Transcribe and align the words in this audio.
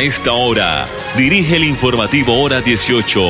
Esta 0.00 0.32
hora, 0.32 0.86
dirige 1.14 1.56
el 1.56 1.64
informativo 1.64 2.32
Hora 2.42 2.62
18, 2.62 3.20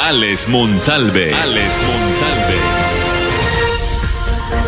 Alex 0.00 0.48
Monsalve. 0.48 1.34
Alex 1.34 1.76
Monsalve. 1.84 2.56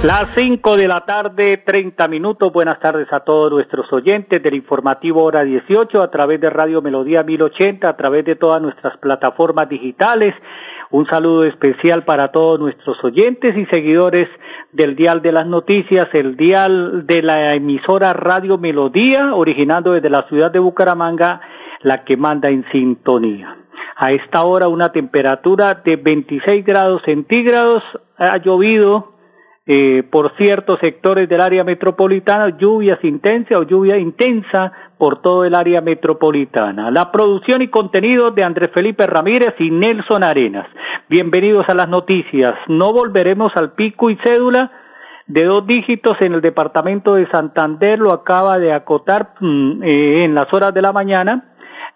Las 0.05 0.29
5 0.35 0.77
de 0.77 0.89
la 0.89 1.07
tarde, 1.07 1.57
30 1.57 2.07
minutos. 2.07 2.53
Buenas 2.53 2.79
tardes 2.81 3.11
a 3.11 3.21
todos 3.21 3.51
nuestros 3.51 3.91
oyentes 3.95 4.43
del 4.43 4.57
informativo 4.57 5.25
Hora 5.25 5.43
18 5.43 6.03
a 6.03 6.11
través 6.11 6.39
de 6.39 6.51
Radio 6.51 6.83
Melodía 6.83 7.23
1080, 7.23 7.89
a 7.89 7.97
través 7.97 8.27
de 8.27 8.37
todas 8.37 8.61
nuestras 8.61 8.99
plataformas 8.99 9.71
digitales. 9.71 10.35
Un 10.91 11.07
saludo 11.07 11.45
especial 11.45 12.05
para 12.05 12.31
todos 12.31 12.61
nuestros 12.61 13.03
oyentes 13.03 13.57
y 13.57 13.65
seguidores 13.75 14.29
del 14.73 14.97
Dial 14.97 15.23
de 15.23 15.33
las 15.33 15.47
Noticias, 15.47 16.09
el 16.13 16.37
Dial 16.37 17.07
de 17.07 17.23
la 17.23 17.55
emisora 17.55 18.13
Radio 18.13 18.59
Melodía, 18.59 19.35
originando 19.35 19.93
desde 19.93 20.11
la 20.11 20.27
ciudad 20.29 20.51
de 20.51 20.59
Bucaramanga, 20.59 21.41
la 21.83 22.05
que 22.05 22.17
manda 22.17 22.51
en 22.51 22.65
sintonía. 22.71 23.57
A 23.97 24.13
esta 24.13 24.45
hora 24.45 24.69
una 24.69 24.93
temperatura 24.93 25.75
de 25.75 25.97
26 25.97 26.65
grados 26.65 27.03
centígrados, 27.05 27.83
ha 28.17 28.37
llovido 28.39 29.18
eh, 29.71 30.03
por 30.11 30.35
ciertos 30.39 30.81
sectores 30.81 31.29
del 31.29 31.43
área 31.43 31.63
metropolitana, 31.63 32.57
lluvias 32.57 32.99
intensas 33.05 33.59
o 33.59 33.65
lluvia 33.65 33.99
intensa 33.99 34.73
por 34.97 35.21
todo 35.21 35.45
el 35.45 35.55
área 35.55 35.83
metropolitana. 35.83 36.91
La 36.91 37.13
producción 37.13 37.61
y 37.61 37.69
contenido 37.69 38.31
de 38.31 38.45
Andrés 38.45 38.71
Felipe 38.73 39.07
Ramírez 39.07 39.55
y 39.59 39.71
Nelson 39.71 40.25
Arenas. 40.25 40.67
Bienvenidos 41.11 41.69
a 41.69 41.75
las 41.75 41.87
noticias. 41.87 42.55
No 42.67 42.95
volveremos 42.95 43.53
al 43.57 43.73
pico 43.73 44.09
y 44.09 44.17
cédula 44.25 44.73
de 45.27 45.45
dos 45.45 45.67
dígitos 45.67 46.17
en 46.23 46.33
el 46.33 46.41
departamento 46.41 47.17
de 47.17 47.29
Santander, 47.29 47.99
lo 47.99 48.15
acaba 48.15 48.59
de 48.59 48.73
acotar 48.73 49.35
mm, 49.39 49.83
eh, 49.83 50.25
en 50.25 50.35
las 50.35 50.51
horas 50.51 50.73
de 50.73 50.81
la 50.81 50.93
mañana 50.93 51.45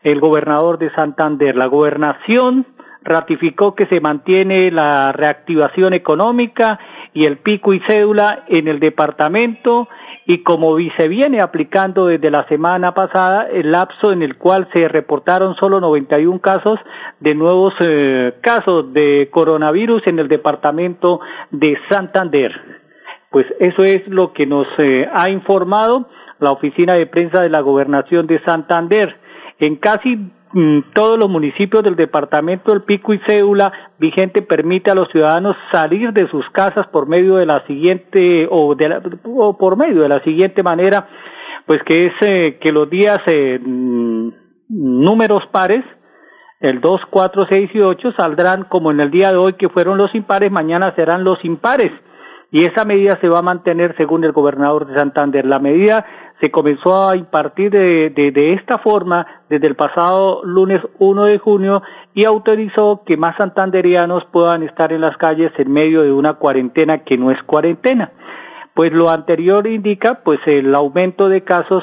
el 0.03 0.21
gobernador 0.21 0.77
de 0.77 0.91
Santander. 0.91 1.57
La 1.57 1.69
gobernación 1.69 2.67
ratificó 3.03 3.75
que 3.75 3.87
se 3.87 4.01
mantiene 4.01 4.71
la 4.71 5.13
reactivación 5.13 5.95
económica 5.95 6.79
y 7.15 7.27
el 7.27 7.39
pico 7.39 7.75
y 7.75 7.81
cédula 7.87 8.45
en 8.49 8.69
el 8.69 8.81
departamento 8.81 9.89
y 10.27 10.43
como 10.43 10.77
se 10.97 11.09
viene 11.09 11.41
aplicando 11.41 12.07
desde 12.07 12.31
la 12.31 12.47
semana 12.47 12.95
pasada, 12.95 13.49
el 13.53 13.73
lapso 13.73 14.13
en 14.13 14.23
el 14.23 14.37
cual 14.37 14.69
se 14.73 14.87
reportaron 14.89 15.57
solo 15.57 15.81
91 15.81 16.41
casos 16.41 16.79
de 17.19 17.35
nuevos 17.35 17.75
eh, 17.81 18.35
casos 18.41 18.93
de 18.93 19.29
coronavirus 19.33 20.07
en 20.07 20.21
el 20.21 20.29
departamento 20.29 21.21
de 21.51 21.77
Santander. 21.91 22.53
Pues 23.31 23.47
eso 23.59 23.83
es 23.83 24.07
lo 24.07 24.33
que 24.33 24.47
nos 24.47 24.67
eh, 24.79 25.09
ha 25.13 25.29
informado 25.29 26.09
la 26.39 26.53
oficina 26.53 26.95
de 26.95 27.07
prensa 27.07 27.41
de 27.41 27.49
la 27.49 27.61
gobernación 27.61 28.27
de 28.27 28.41
Santander. 28.45 29.17
En 29.59 29.77
casi 29.77 30.19
todos 30.95 31.19
los 31.19 31.31
municipios 31.31 31.83
del 31.83 31.97
departamento 31.97 32.73
del 32.73 32.83
Pico 32.83 33.15
y 33.15 33.21
Cédula 33.27 33.73
vigente 33.99 34.43
permite 34.43 34.91
a 34.91 34.95
los 34.95 35.09
ciudadanos 35.11 35.57
salir 35.71 36.13
de 36.13 36.29
sus 36.29 36.49
casas 36.51 36.87
por 36.89 37.09
medio 37.09 37.37
de 37.37 37.47
la 37.47 37.65
siguiente 37.67 38.47
o, 38.51 38.75
de 38.75 39.01
o 39.25 39.57
por 39.57 39.77
medio 39.77 40.03
de 40.03 40.09
la 40.09 40.23
siguiente 40.23 40.63
manera, 40.63 41.09
pues 41.67 41.83
que 41.85 42.07
es 42.07 42.13
eh, 42.21 42.59
que 42.61 42.71
los 42.71 42.91
días 42.91 43.21
eh, 43.27 43.59
mm, 43.65 44.29
números 44.69 45.43
pares 45.53 45.85
el 46.61 46.81
2, 46.81 47.01
4, 47.11 47.47
6 47.51 47.71
y 47.75 47.81
8 47.81 48.13
saldrán 48.17 48.65
como 48.65 48.93
en 48.93 49.01
el 49.01 49.11
día 49.11 49.31
de 49.31 49.37
hoy 49.37 49.55
que 49.55 49.69
fueron 49.69 49.99
los 49.99 50.15
impares, 50.15 50.53
mañana 50.53 50.95
serán 50.95 51.25
los 51.25 51.45
impares. 51.45 51.91
Y 52.53 52.67
esa 52.67 52.85
medida 52.85 53.19
se 53.23 53.31
va 53.31 53.39
a 53.39 53.43
mantener 53.43 53.97
según 53.97 54.25
el 54.25 54.33
gobernador 54.33 54.87
de 54.87 54.95
Santander. 54.95 55.47
La 55.47 55.59
medida 55.59 56.05
se 56.39 56.51
comenzó 56.51 57.09
a 57.09 57.17
impartir 57.17 57.71
de, 57.71 58.53
esta 58.53 58.77
forma 58.79 59.27
desde 59.49 59.69
el 59.69 59.75
pasado 59.75 60.45
lunes 60.45 60.83
1 60.99 61.25
de 61.25 61.39
junio 61.39 61.83
y 62.15 62.27
autorizó 62.27 63.05
que 63.07 63.17
más 63.17 63.37
santanderianos 63.39 64.25
puedan 64.33 64.63
estar 64.65 64.93
en 64.93 65.01
las 65.01 65.17
calles 65.17 65.51
en 65.57 65.73
medio 65.73 66.03
de 66.03 66.13
una 66.13 66.35
cuarentena 66.35 67.05
que 67.05 67.17
no 67.17 67.31
es 67.31 67.43
cuarentena. 67.45 68.13
Pues 68.75 68.93
lo 68.93 69.09
anterior 69.09 69.67
indica 69.67 70.21
pues 70.23 70.41
el 70.45 70.75
aumento 70.75 71.31
de 71.31 71.45
casos 71.45 71.83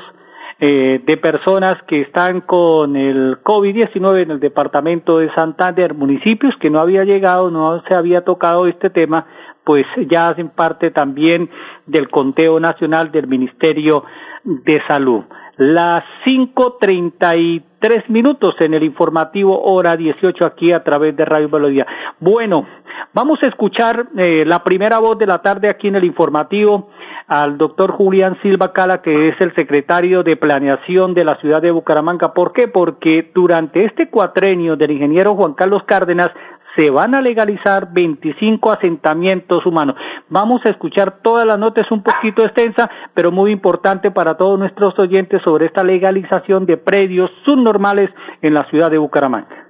eh, 0.60 1.02
de 1.06 1.16
personas 1.16 1.82
que 1.88 2.02
están 2.02 2.42
con 2.42 2.98
el 2.98 3.42
COVID-19 3.44 4.24
en 4.24 4.32
el 4.32 4.40
departamento 4.42 5.20
de 5.20 5.34
Santander, 5.34 5.94
municipios 5.94 6.54
que 6.60 6.70
no 6.70 6.82
había 6.82 7.06
llegado, 7.06 7.50
no 7.50 7.82
se 7.88 7.96
había 7.96 8.26
tocado 8.26 8.68
este 8.68 8.90
tema, 8.90 9.26
pues 9.70 9.86
ya 10.10 10.30
hacen 10.30 10.50
parte 10.50 10.90
también 10.90 11.48
del 11.86 12.10
conteo 12.10 12.60
nacional 12.60 13.12
del 13.12 13.28
Ministerio 13.28 14.04
de 14.44 14.82
Salud. 14.88 15.26
Las 15.58 16.04
cinco 16.26 16.78
treinta 16.82 17.36
y 17.36 17.64
tres 17.78 18.10
minutos 18.10 18.56
en 18.62 18.74
el 18.74 18.82
informativo 18.82 19.62
hora 19.62 19.96
18 19.96 20.44
aquí 20.44 20.72
a 20.72 20.84
través 20.84 21.16
de 21.16 21.24
Radio 21.24 21.50
Melodía. 21.50 21.86
Bueno, 22.20 22.66
vamos 23.14 23.38
a 23.44 23.46
escuchar 23.46 24.08
eh, 24.18 24.44
la 24.44 24.64
primera 24.64 24.98
voz 24.98 25.20
de 25.20 25.28
la 25.28 25.44
tarde 25.44 25.70
aquí 25.70 25.90
en 25.90 25.98
el 25.98 26.04
informativo 26.04 26.90
al 27.28 27.60
doctor 27.60 27.92
Julián 27.92 28.40
Silva 28.42 28.74
Cala, 28.74 29.04
que 29.04 29.30
es 29.30 29.40
el 29.40 29.54
secretario 29.54 30.24
de 30.24 30.36
Planeación 30.36 31.14
de 31.14 31.26
la 31.26 31.36
ciudad 31.36 31.62
de 31.62 31.70
Bucaramanga. 31.70 32.34
¿Por 32.34 32.54
qué? 32.54 32.68
Porque 32.68 33.30
durante 33.36 33.86
este 33.86 34.10
cuatrenio 34.10 34.76
del 34.76 34.90
ingeniero 34.90 35.36
Juan 35.36 35.54
Carlos 35.54 35.84
Cárdenas 35.86 36.32
se 36.76 36.90
van 36.90 37.16
a 37.16 37.22
legalizar 37.22 37.92
25 37.94 38.72
asentamientos 38.72 39.66
humanos. 39.66 39.96
Vamos 40.30 40.62
a 40.66 40.70
escuchar 40.70 41.22
todas 41.22 41.46
las 41.46 41.60
notas 41.60 41.90
un 41.92 42.04
poquito 42.04 42.44
extensa, 42.44 42.90
pero 43.14 43.32
muy 43.32 43.52
importante 43.52 44.12
para 44.12 44.38
todos 44.38 44.58
nuestros 44.60 44.98
oyentes 45.00 45.42
sobre 45.44 45.66
esta 45.68 45.84
legalización 45.84 46.66
de 46.66 46.78
predios 46.78 47.30
subnormales 47.46 48.10
en 48.42 48.54
la 48.54 48.70
ciudad 48.70 48.92
de 48.92 48.98
Bucaramanga. 48.98 49.68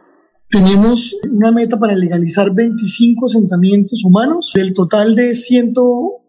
Tenemos 0.50 1.16
una 1.32 1.52
meta 1.52 1.78
para 1.78 1.94
legalizar 1.94 2.52
25 2.52 3.26
asentamientos 3.28 4.04
humanos 4.04 4.52
del 4.56 4.74
total 4.74 5.14
de 5.16 5.36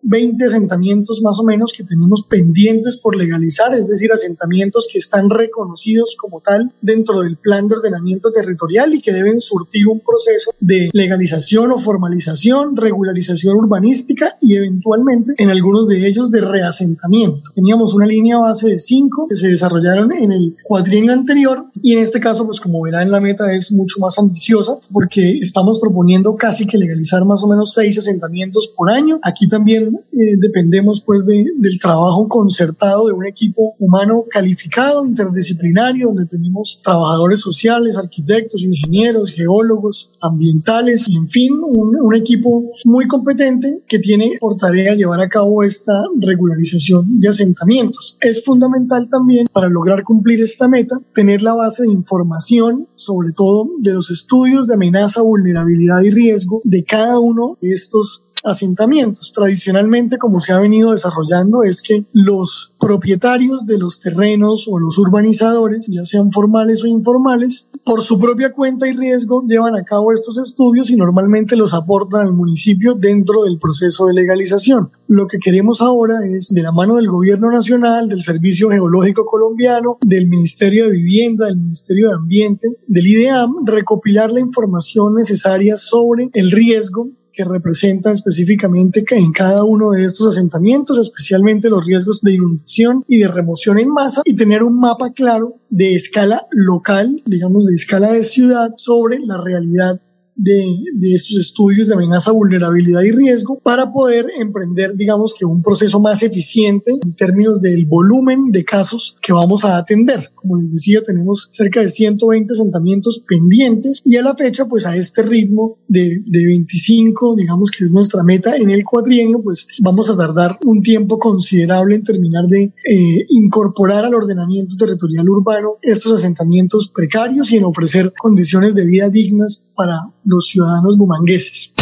120 0.02 0.44
asentamientos 0.44 1.20
más 1.22 1.38
o 1.38 1.44
menos 1.44 1.72
que 1.72 1.84
tenemos 1.84 2.22
pendientes 2.22 2.96
por 2.96 3.16
legalizar, 3.16 3.74
es 3.74 3.88
decir, 3.88 4.12
asentamientos 4.12 4.88
que 4.90 4.98
están 4.98 5.30
reconocidos 5.30 6.16
como 6.18 6.40
tal 6.40 6.72
dentro 6.80 7.22
del 7.22 7.36
plan 7.36 7.68
de 7.68 7.76
ordenamiento 7.76 8.32
territorial 8.32 8.94
y 8.94 9.00
que 9.00 9.12
deben 9.12 9.40
surtir 9.40 9.88
un 9.88 10.00
proceso 10.00 10.52
de 10.60 10.90
legalización 10.92 11.72
o 11.72 11.78
formalización, 11.78 12.76
regularización 12.76 13.56
urbanística 13.56 14.36
y 14.40 14.56
eventualmente 14.56 15.34
en 15.38 15.50
algunos 15.50 15.88
de 15.88 16.06
ellos 16.06 16.30
de 16.30 16.40
reasentamiento. 16.40 17.50
Teníamos 17.54 17.94
una 17.94 18.06
línea 18.06 18.38
base 18.38 18.68
de 18.68 18.78
5 18.78 19.28
que 19.28 19.36
se 19.36 19.48
desarrollaron 19.48 20.12
en 20.12 20.32
el 20.32 20.56
cuadrienio 20.64 21.12
anterior 21.12 21.66
y 21.82 21.94
en 21.94 22.00
este 22.00 22.20
caso, 22.20 22.46
pues 22.46 22.60
como 22.60 22.82
verán, 22.82 23.10
la 23.10 23.20
meta 23.20 23.52
es 23.52 23.72
mucho 23.72 24.00
más 24.00 24.18
ambiciosa 24.18 24.78
porque 24.92 25.38
estamos 25.40 25.78
proponiendo 25.78 26.36
casi 26.36 26.66
que 26.66 26.78
legalizar 26.78 27.24
más 27.24 27.42
o 27.42 27.48
menos 27.48 27.72
seis 27.74 27.98
asentamientos 27.98 28.72
por 28.76 28.90
año. 28.90 29.18
Aquí 29.22 29.48
también 29.48 29.89
eh, 30.12 30.36
dependemos 30.38 31.00
pues 31.00 31.26
de, 31.26 31.44
del 31.56 31.78
trabajo 31.78 32.28
concertado 32.28 33.06
de 33.06 33.12
un 33.12 33.26
equipo 33.26 33.74
humano 33.78 34.24
calificado, 34.30 35.06
interdisciplinario, 35.06 36.08
donde 36.08 36.26
tenemos 36.26 36.80
trabajadores 36.82 37.40
sociales, 37.40 37.96
arquitectos, 37.96 38.62
ingenieros, 38.62 39.32
geólogos, 39.32 40.10
ambientales 40.20 41.08
y 41.08 41.16
en 41.16 41.28
fin, 41.28 41.52
un, 41.62 41.96
un 42.00 42.14
equipo 42.14 42.70
muy 42.84 43.06
competente 43.06 43.82
que 43.86 43.98
tiene 43.98 44.32
por 44.40 44.56
tarea 44.56 44.94
llevar 44.94 45.20
a 45.20 45.28
cabo 45.28 45.62
esta 45.62 46.04
regularización 46.20 47.20
de 47.20 47.28
asentamientos. 47.28 48.16
Es 48.20 48.44
fundamental 48.44 49.08
también 49.08 49.46
para 49.52 49.68
lograr 49.68 50.04
cumplir 50.04 50.42
esta 50.42 50.68
meta 50.68 51.00
tener 51.14 51.42
la 51.42 51.54
base 51.54 51.82
de 51.82 51.92
información, 51.92 52.88
sobre 52.94 53.32
todo 53.32 53.68
de 53.78 53.92
los 53.92 54.10
estudios 54.10 54.66
de 54.66 54.74
amenaza, 54.74 55.22
vulnerabilidad 55.22 56.02
y 56.02 56.10
riesgo 56.10 56.60
de 56.64 56.84
cada 56.84 57.18
uno 57.18 57.56
de 57.60 57.72
estos 57.72 58.24
asentamientos. 58.44 59.32
Tradicionalmente, 59.34 60.18
como 60.18 60.40
se 60.40 60.52
ha 60.52 60.58
venido 60.58 60.92
desarrollando, 60.92 61.62
es 61.62 61.82
que 61.82 62.04
los 62.12 62.74
propietarios 62.78 63.66
de 63.66 63.78
los 63.78 64.00
terrenos 64.00 64.66
o 64.68 64.78
los 64.78 64.98
urbanizadores, 64.98 65.86
ya 65.88 66.04
sean 66.04 66.30
formales 66.32 66.84
o 66.84 66.86
informales, 66.86 67.68
por 67.84 68.02
su 68.02 68.18
propia 68.18 68.52
cuenta 68.52 68.88
y 68.88 68.92
riesgo 68.92 69.44
llevan 69.46 69.74
a 69.74 69.84
cabo 69.84 70.12
estos 70.12 70.38
estudios 70.38 70.90
y 70.90 70.96
normalmente 70.96 71.56
los 71.56 71.74
aportan 71.74 72.26
al 72.26 72.32
municipio 72.32 72.94
dentro 72.94 73.44
del 73.44 73.58
proceso 73.58 74.06
de 74.06 74.14
legalización. 74.14 74.90
Lo 75.08 75.26
que 75.26 75.38
queremos 75.38 75.80
ahora 75.80 76.14
es, 76.24 76.48
de 76.50 76.62
la 76.62 76.72
mano 76.72 76.96
del 76.96 77.08
Gobierno 77.08 77.50
Nacional, 77.50 78.08
del 78.08 78.22
Servicio 78.22 78.70
Geológico 78.70 79.24
Colombiano, 79.24 79.98
del 80.02 80.28
Ministerio 80.28 80.86
de 80.86 80.92
Vivienda, 80.92 81.46
del 81.46 81.56
Ministerio 81.56 82.08
de 82.08 82.14
Ambiente, 82.14 82.68
del 82.86 83.06
IDEAM, 83.06 83.64
recopilar 83.64 84.30
la 84.30 84.40
información 84.40 85.14
necesaria 85.14 85.76
sobre 85.76 86.30
el 86.34 86.50
riesgo 86.50 87.08
que 87.32 87.44
representan 87.44 88.12
específicamente 88.12 89.04
en 89.10 89.32
cada 89.32 89.64
uno 89.64 89.90
de 89.90 90.04
estos 90.04 90.28
asentamientos, 90.28 90.98
especialmente 90.98 91.68
los 91.68 91.84
riesgos 91.84 92.20
de 92.20 92.34
inundación 92.34 93.04
y 93.08 93.18
de 93.18 93.28
remoción 93.28 93.78
en 93.78 93.90
masa, 93.90 94.22
y 94.24 94.34
tener 94.34 94.62
un 94.62 94.78
mapa 94.78 95.12
claro 95.12 95.56
de 95.68 95.94
escala 95.94 96.46
local, 96.50 97.22
digamos 97.26 97.66
de 97.66 97.74
escala 97.74 98.12
de 98.12 98.24
ciudad, 98.24 98.74
sobre 98.76 99.18
la 99.20 99.42
realidad 99.42 100.00
de, 100.42 100.84
de, 100.94 101.14
estos 101.14 101.36
estudios 101.36 101.88
de 101.88 101.94
amenaza, 101.94 102.32
vulnerabilidad 102.32 103.02
y 103.02 103.10
riesgo 103.10 103.58
para 103.60 103.92
poder 103.92 104.26
emprender, 104.38 104.96
digamos 104.96 105.34
que 105.38 105.44
un 105.44 105.62
proceso 105.62 106.00
más 106.00 106.22
eficiente 106.22 106.92
en 107.02 107.14
términos 107.14 107.60
del 107.60 107.84
volumen 107.84 108.50
de 108.50 108.64
casos 108.64 109.16
que 109.20 109.32
vamos 109.32 109.64
a 109.64 109.76
atender. 109.76 110.30
Como 110.34 110.56
les 110.56 110.72
decía, 110.72 111.02
tenemos 111.02 111.48
cerca 111.50 111.80
de 111.80 111.90
120 111.90 112.54
asentamientos 112.54 113.22
pendientes 113.28 114.00
y 114.04 114.16
a 114.16 114.22
la 114.22 114.34
fecha, 114.34 114.66
pues 114.66 114.86
a 114.86 114.96
este 114.96 115.22
ritmo 115.22 115.78
de, 115.86 116.22
de 116.24 116.46
25, 116.46 117.36
digamos 117.36 117.70
que 117.70 117.84
es 117.84 117.92
nuestra 117.92 118.22
meta 118.22 118.56
en 118.56 118.70
el 118.70 118.84
cuatrienio, 118.84 119.42
pues 119.42 119.66
vamos 119.82 120.08
a 120.08 120.16
tardar 120.16 120.58
un 120.64 120.82
tiempo 120.82 121.18
considerable 121.18 121.96
en 121.96 122.04
terminar 122.04 122.46
de 122.46 122.62
eh, 122.62 123.26
incorporar 123.28 124.06
al 124.06 124.14
ordenamiento 124.14 124.76
territorial 124.76 125.28
urbano 125.28 125.74
estos 125.82 126.14
asentamientos 126.14 126.88
precarios 126.88 127.52
y 127.52 127.56
en 127.56 127.64
ofrecer 127.64 128.12
condiciones 128.18 128.74
de 128.74 128.86
vida 128.86 129.08
dignas 129.08 129.64
para 129.80 130.10
los 130.26 130.46
ciudadanos 130.46 130.98
bumangueses. 130.98 131.72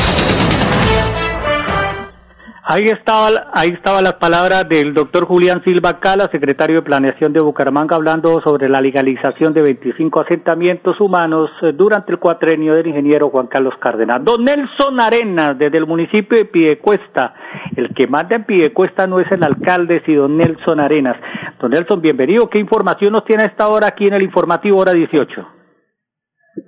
Ahí 2.70 2.84
estaba, 2.84 3.28
ahí 3.54 3.70
estaba 3.70 4.00
las 4.02 4.12
palabras 4.14 4.68
del 4.68 4.94
doctor 4.94 5.24
Julián 5.24 5.64
Silva 5.64 5.98
Cala, 5.98 6.28
secretario 6.30 6.76
de 6.76 6.82
Planeación 6.82 7.32
de 7.32 7.42
Bucaramanga, 7.42 7.96
hablando 7.96 8.40
sobre 8.42 8.68
la 8.68 8.78
legalización 8.78 9.52
de 9.52 9.62
25 9.62 10.20
asentamientos 10.20 11.00
humanos 11.00 11.50
durante 11.74 12.12
el 12.12 12.18
cuatrenio 12.18 12.74
del 12.74 12.86
ingeniero 12.86 13.30
Juan 13.30 13.48
Carlos 13.48 13.74
Cárdenas. 13.80 14.22
Don 14.22 14.44
Nelson 14.44 15.00
Arenas, 15.00 15.58
desde 15.58 15.78
el 15.78 15.86
municipio 15.86 16.38
de 16.38 16.44
Piedecuesta. 16.44 17.34
El 17.74 17.94
que 17.94 18.06
manda 18.06 18.36
en 18.36 18.44
Piedecuesta 18.44 19.08
no 19.08 19.18
es 19.18 19.32
el 19.32 19.42
alcalde, 19.42 20.02
sino 20.06 20.22
don 20.22 20.36
Nelson 20.36 20.78
Arenas. 20.78 21.16
Don 21.58 21.70
Nelson, 21.70 22.00
bienvenido. 22.00 22.48
¿Qué 22.48 22.58
información 22.58 23.12
nos 23.12 23.24
tiene 23.24 23.44
a 23.44 23.46
esta 23.46 23.66
hora 23.66 23.88
aquí 23.88 24.04
en 24.04 24.12
el 24.12 24.22
informativo 24.22 24.78
hora 24.78 24.92
18? 24.92 25.57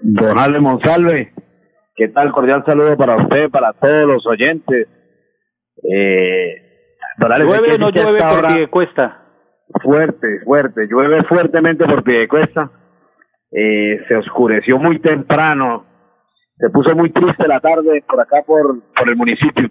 Don 0.02 0.38
Ale 0.38 0.60
Monsalve, 0.60 1.32
¿qué 1.96 2.08
tal? 2.08 2.32
Cordial 2.32 2.64
saludo 2.64 2.96
para 2.96 3.16
usted, 3.16 3.50
para 3.50 3.72
todos 3.72 4.04
los 4.04 4.26
oyentes 4.26 4.88
eh, 5.82 6.70
¿Llueve 7.18 7.74
o 7.74 7.78
no 7.78 7.90
llueve 7.90 8.18
por 8.18 8.46
Piedecuesta? 8.46 9.16
Fuerte, 9.82 10.40
fuerte. 10.44 10.86
Llueve 10.88 11.22
fuertemente 11.24 11.84
por 11.84 12.02
Piedecuesta. 12.02 12.70
Eh, 13.52 14.00
se 14.08 14.16
oscureció 14.16 14.78
muy 14.78 15.00
temprano. 15.00 15.86
Se 16.56 16.70
puso 16.70 16.94
muy 16.94 17.10
triste 17.10 17.46
la 17.46 17.60
tarde 17.60 18.04
por 18.06 18.20
acá, 18.20 18.42
por, 18.46 18.80
por 18.94 19.08
el 19.08 19.16
municipio. 19.16 19.68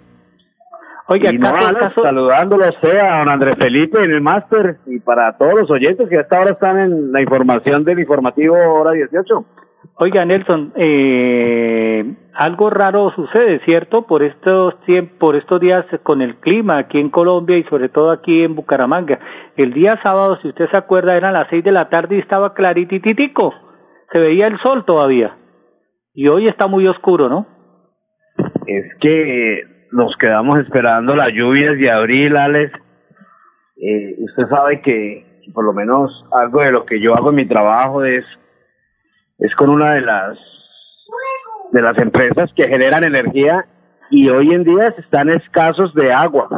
Oiga, 1.07 1.31
y 1.33 1.39
saludándolo 1.39 2.66
a 2.66 2.69
usted, 2.69 3.00
a 3.00 3.18
don 3.18 3.30
Andrés 3.30 3.56
Felipe 3.57 4.04
en 4.04 4.12
el 4.12 4.21
máster 4.21 4.77
y 4.86 5.00
para 5.00 5.36
todos 5.38 5.62
los 5.62 5.71
oyentes 5.71 6.07
que 6.07 6.19
hasta 6.19 6.38
ahora 6.38 6.51
están 6.51 6.77
en 6.77 7.12
la 7.12 7.21
información 7.21 7.83
del 7.83 8.00
informativo 8.00 8.56
hora 8.56 8.92
18. 8.92 9.45
Oiga, 9.96 10.26
Nelson, 10.26 10.74
eh, 10.76 12.16
algo 12.34 12.70
raro 12.70 13.12
sucede, 13.16 13.60
¿cierto? 13.66 14.08
Por 14.08 14.24
estos, 14.24 14.76
por 15.20 15.36
estos 15.36 15.60
días 15.60 15.86
con 16.04 16.22
el 16.22 16.36
clima 16.38 16.78
aquí 16.78 17.00
en 17.00 17.10
Colombia 17.10 17.58
y 17.58 17.64
sobre 17.66 17.90
todo 17.90 18.12
aquí 18.12 18.44
en 18.44 18.56
Bucaramanga. 18.56 19.20
El 19.58 19.74
día 19.74 20.00
sábado, 20.04 20.38
si 20.42 20.50
usted 20.50 20.70
se 20.70 20.78
acuerda, 20.78 21.16
eran 21.18 21.34
las 21.34 21.48
seis 21.50 21.64
de 21.64 21.72
la 21.72 21.90
tarde 21.90 22.16
y 22.16 22.20
estaba 22.20 22.54
claritititico. 22.54 23.54
Se 24.12 24.20
veía 24.20 24.48
el 24.48 24.58
sol 24.60 24.86
todavía. 24.86 25.38
Y 26.14 26.28
hoy 26.28 26.48
está 26.48 26.68
muy 26.68 26.88
oscuro, 26.88 27.30
¿no? 27.30 27.46
Es 28.68 28.86
que 29.02 29.64
nos 29.92 30.16
quedamos 30.18 30.60
esperando 30.60 31.16
las 31.16 31.30
lluvias 31.30 31.78
de 31.78 31.92
abril, 31.92 32.38
Alex. 32.38 32.72
Eh, 33.78 34.16
usted 34.20 34.48
sabe 34.50 34.81
que 34.81 35.26
por 35.54 35.66
lo 35.66 35.74
menos 35.74 36.12
algo 36.31 36.62
de 36.62 36.72
lo 36.72 36.86
que 36.86 37.02
yo 37.02 37.16
hago 37.16 37.30
en 37.30 37.36
mi 37.36 37.48
trabajo 37.48 38.04
es 38.04 38.24
es 39.39 39.56
con 39.56 39.69
una 39.69 39.94
de 39.94 40.01
las 40.01 40.38
de 41.71 41.81
las 41.81 41.97
empresas 41.97 42.51
que 42.56 42.68
generan 42.68 43.03
energía 43.03 43.65
y 44.09 44.27
hoy 44.30 44.53
en 44.53 44.63
día 44.63 44.94
están 44.97 45.30
escasos 45.30 45.94
de 45.94 46.12
agua. 46.12 46.50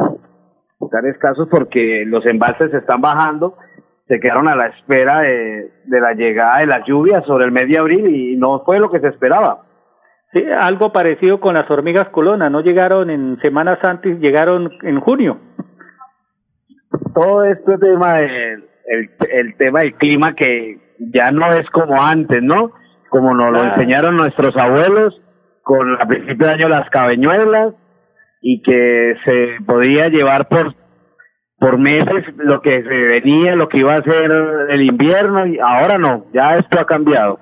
Están 0.80 1.06
escasos 1.06 1.48
porque 1.50 2.04
los 2.06 2.24
embalses 2.26 2.70
se 2.70 2.78
están 2.78 3.00
bajando, 3.00 3.56
se 4.08 4.18
quedaron 4.18 4.48
a 4.48 4.56
la 4.56 4.66
espera 4.68 5.20
de, 5.20 5.70
de 5.84 6.00
la 6.00 6.14
llegada 6.14 6.58
de 6.58 6.66
las 6.66 6.84
lluvias 6.86 7.24
sobre 7.26 7.44
el 7.44 7.52
mes 7.52 7.68
de 7.68 7.78
abril 7.78 8.14
y 8.14 8.36
no 8.36 8.62
fue 8.64 8.80
lo 8.80 8.90
que 8.90 9.00
se 9.00 9.08
esperaba. 9.08 9.64
Sí, 10.32 10.42
algo 10.60 10.92
parecido 10.92 11.40
con 11.40 11.54
las 11.54 11.70
hormigas 11.70 12.08
colonas, 12.08 12.50
no 12.50 12.62
llegaron 12.62 13.10
en 13.10 13.38
semanas 13.40 13.78
antes, 13.82 14.18
llegaron 14.18 14.70
en 14.82 14.98
junio. 15.00 15.38
Todo 17.14 17.44
este 17.44 17.76
tema 17.78 18.14
del 18.14 18.64
el, 18.86 19.10
el 19.30 19.56
tema 19.56 19.80
del 19.80 19.94
clima 19.94 20.34
que 20.34 20.78
ya 21.12 21.30
no 21.30 21.52
es 21.52 21.68
como 21.70 22.02
antes, 22.02 22.42
¿no? 22.42 22.72
Como 23.08 23.34
nos 23.34 23.52
lo 23.52 23.62
enseñaron 23.62 24.16
nuestros 24.16 24.56
abuelos, 24.56 25.20
con 25.62 26.00
a 26.00 26.06
principio 26.06 26.46
de 26.46 26.52
año 26.52 26.68
las 26.68 26.88
cabeñuelas, 26.90 27.74
y 28.40 28.62
que 28.62 29.14
se 29.24 29.64
podía 29.64 30.08
llevar 30.08 30.48
por 30.48 30.74
por 31.58 31.78
meses 31.78 32.24
lo 32.38 32.60
que 32.60 32.82
se 32.82 32.88
venía, 32.88 33.54
lo 33.54 33.68
que 33.68 33.78
iba 33.78 33.94
a 33.94 34.02
ser 34.02 34.32
el 34.68 34.82
invierno, 34.82 35.46
y 35.46 35.60
ahora 35.60 35.96
no, 35.96 36.24
ya 36.32 36.56
esto 36.56 36.80
ha 36.80 36.86
cambiado. 36.86 37.38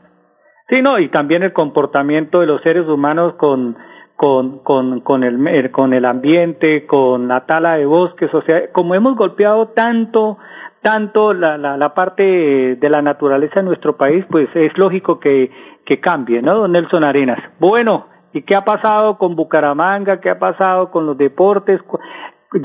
Sí, 0.69 0.83
no, 0.83 0.99
y 0.99 1.09
también 1.09 1.43
el 1.43 1.55
comportamiento 1.55 2.41
de 2.41 2.47
los 2.47 2.61
seres 2.63 2.87
humanos 2.87 3.35
con 3.39 3.77
con, 4.21 4.59
con, 4.59 5.01
con, 5.01 5.25
el, 5.25 5.71
con 5.71 5.95
el 5.95 6.05
ambiente, 6.05 6.85
con 6.87 7.27
la 7.27 7.47
tala 7.47 7.77
de 7.77 7.87
bosques, 7.87 8.29
o 8.35 8.43
sea, 8.43 8.71
como 8.71 8.95
hemos 8.95 9.17
golpeado 9.17 9.69
tanto 9.69 10.37
tanto 10.83 11.33
la, 11.33 11.59
la, 11.59 11.77
la 11.77 11.95
parte 11.95 12.77
de 12.77 12.89
la 12.89 13.03
naturaleza 13.03 13.61
en 13.61 13.67
nuestro 13.67 13.97
país, 13.97 14.25
pues 14.31 14.49
es 14.55 14.77
lógico 14.79 15.21
que, 15.21 15.51
que 15.85 16.01
cambie, 16.01 16.43
¿no, 16.43 16.55
don 16.55 16.73
Nelson 16.73 17.05
Arenas? 17.05 17.39
Bueno, 17.59 18.07
¿y 18.33 18.43
qué 18.43 18.55
ha 18.55 18.65
pasado 18.65 19.19
con 19.19 19.37
Bucaramanga? 19.37 20.21
¿Qué 20.21 20.31
ha 20.31 20.39
pasado 20.39 20.91
con 20.91 21.07
los 21.07 21.19
deportes? 21.19 21.81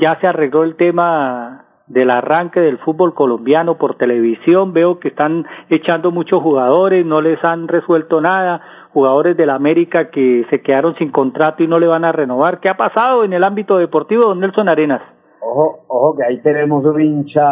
Ya 0.00 0.18
se 0.20 0.26
arregló 0.26 0.64
el 0.64 0.76
tema 0.76 1.64
del 1.86 2.10
arranque 2.10 2.60
del 2.60 2.78
fútbol 2.78 3.14
colombiano 3.14 3.76
por 3.78 3.96
televisión. 3.96 4.72
Veo 4.72 4.98
que 4.98 5.08
están 5.08 5.46
echando 5.68 6.10
muchos 6.10 6.42
jugadores, 6.42 7.04
no 7.06 7.20
les 7.20 7.42
han 7.44 7.68
resuelto 7.68 8.20
nada. 8.20 8.60
Jugadores 8.92 9.36
de 9.36 9.46
la 9.46 9.54
América 9.54 10.10
que 10.10 10.46
se 10.50 10.62
quedaron 10.62 10.96
sin 10.96 11.10
contrato 11.10 11.62
y 11.62 11.68
no 11.68 11.78
le 11.78 11.86
van 11.86 12.04
a 12.04 12.12
renovar. 12.12 12.60
¿Qué 12.60 12.68
ha 12.68 12.76
pasado 12.76 13.24
en 13.24 13.32
el 13.32 13.44
ámbito 13.44 13.76
deportivo, 13.76 14.22
don 14.22 14.40
Nelson 14.40 14.68
Arenas? 14.68 15.02
Ojo, 15.40 15.84
ojo 15.86 16.16
que 16.16 16.24
ahí 16.24 16.40
tenemos 16.42 16.84
un 16.84 17.00
hincha 17.00 17.44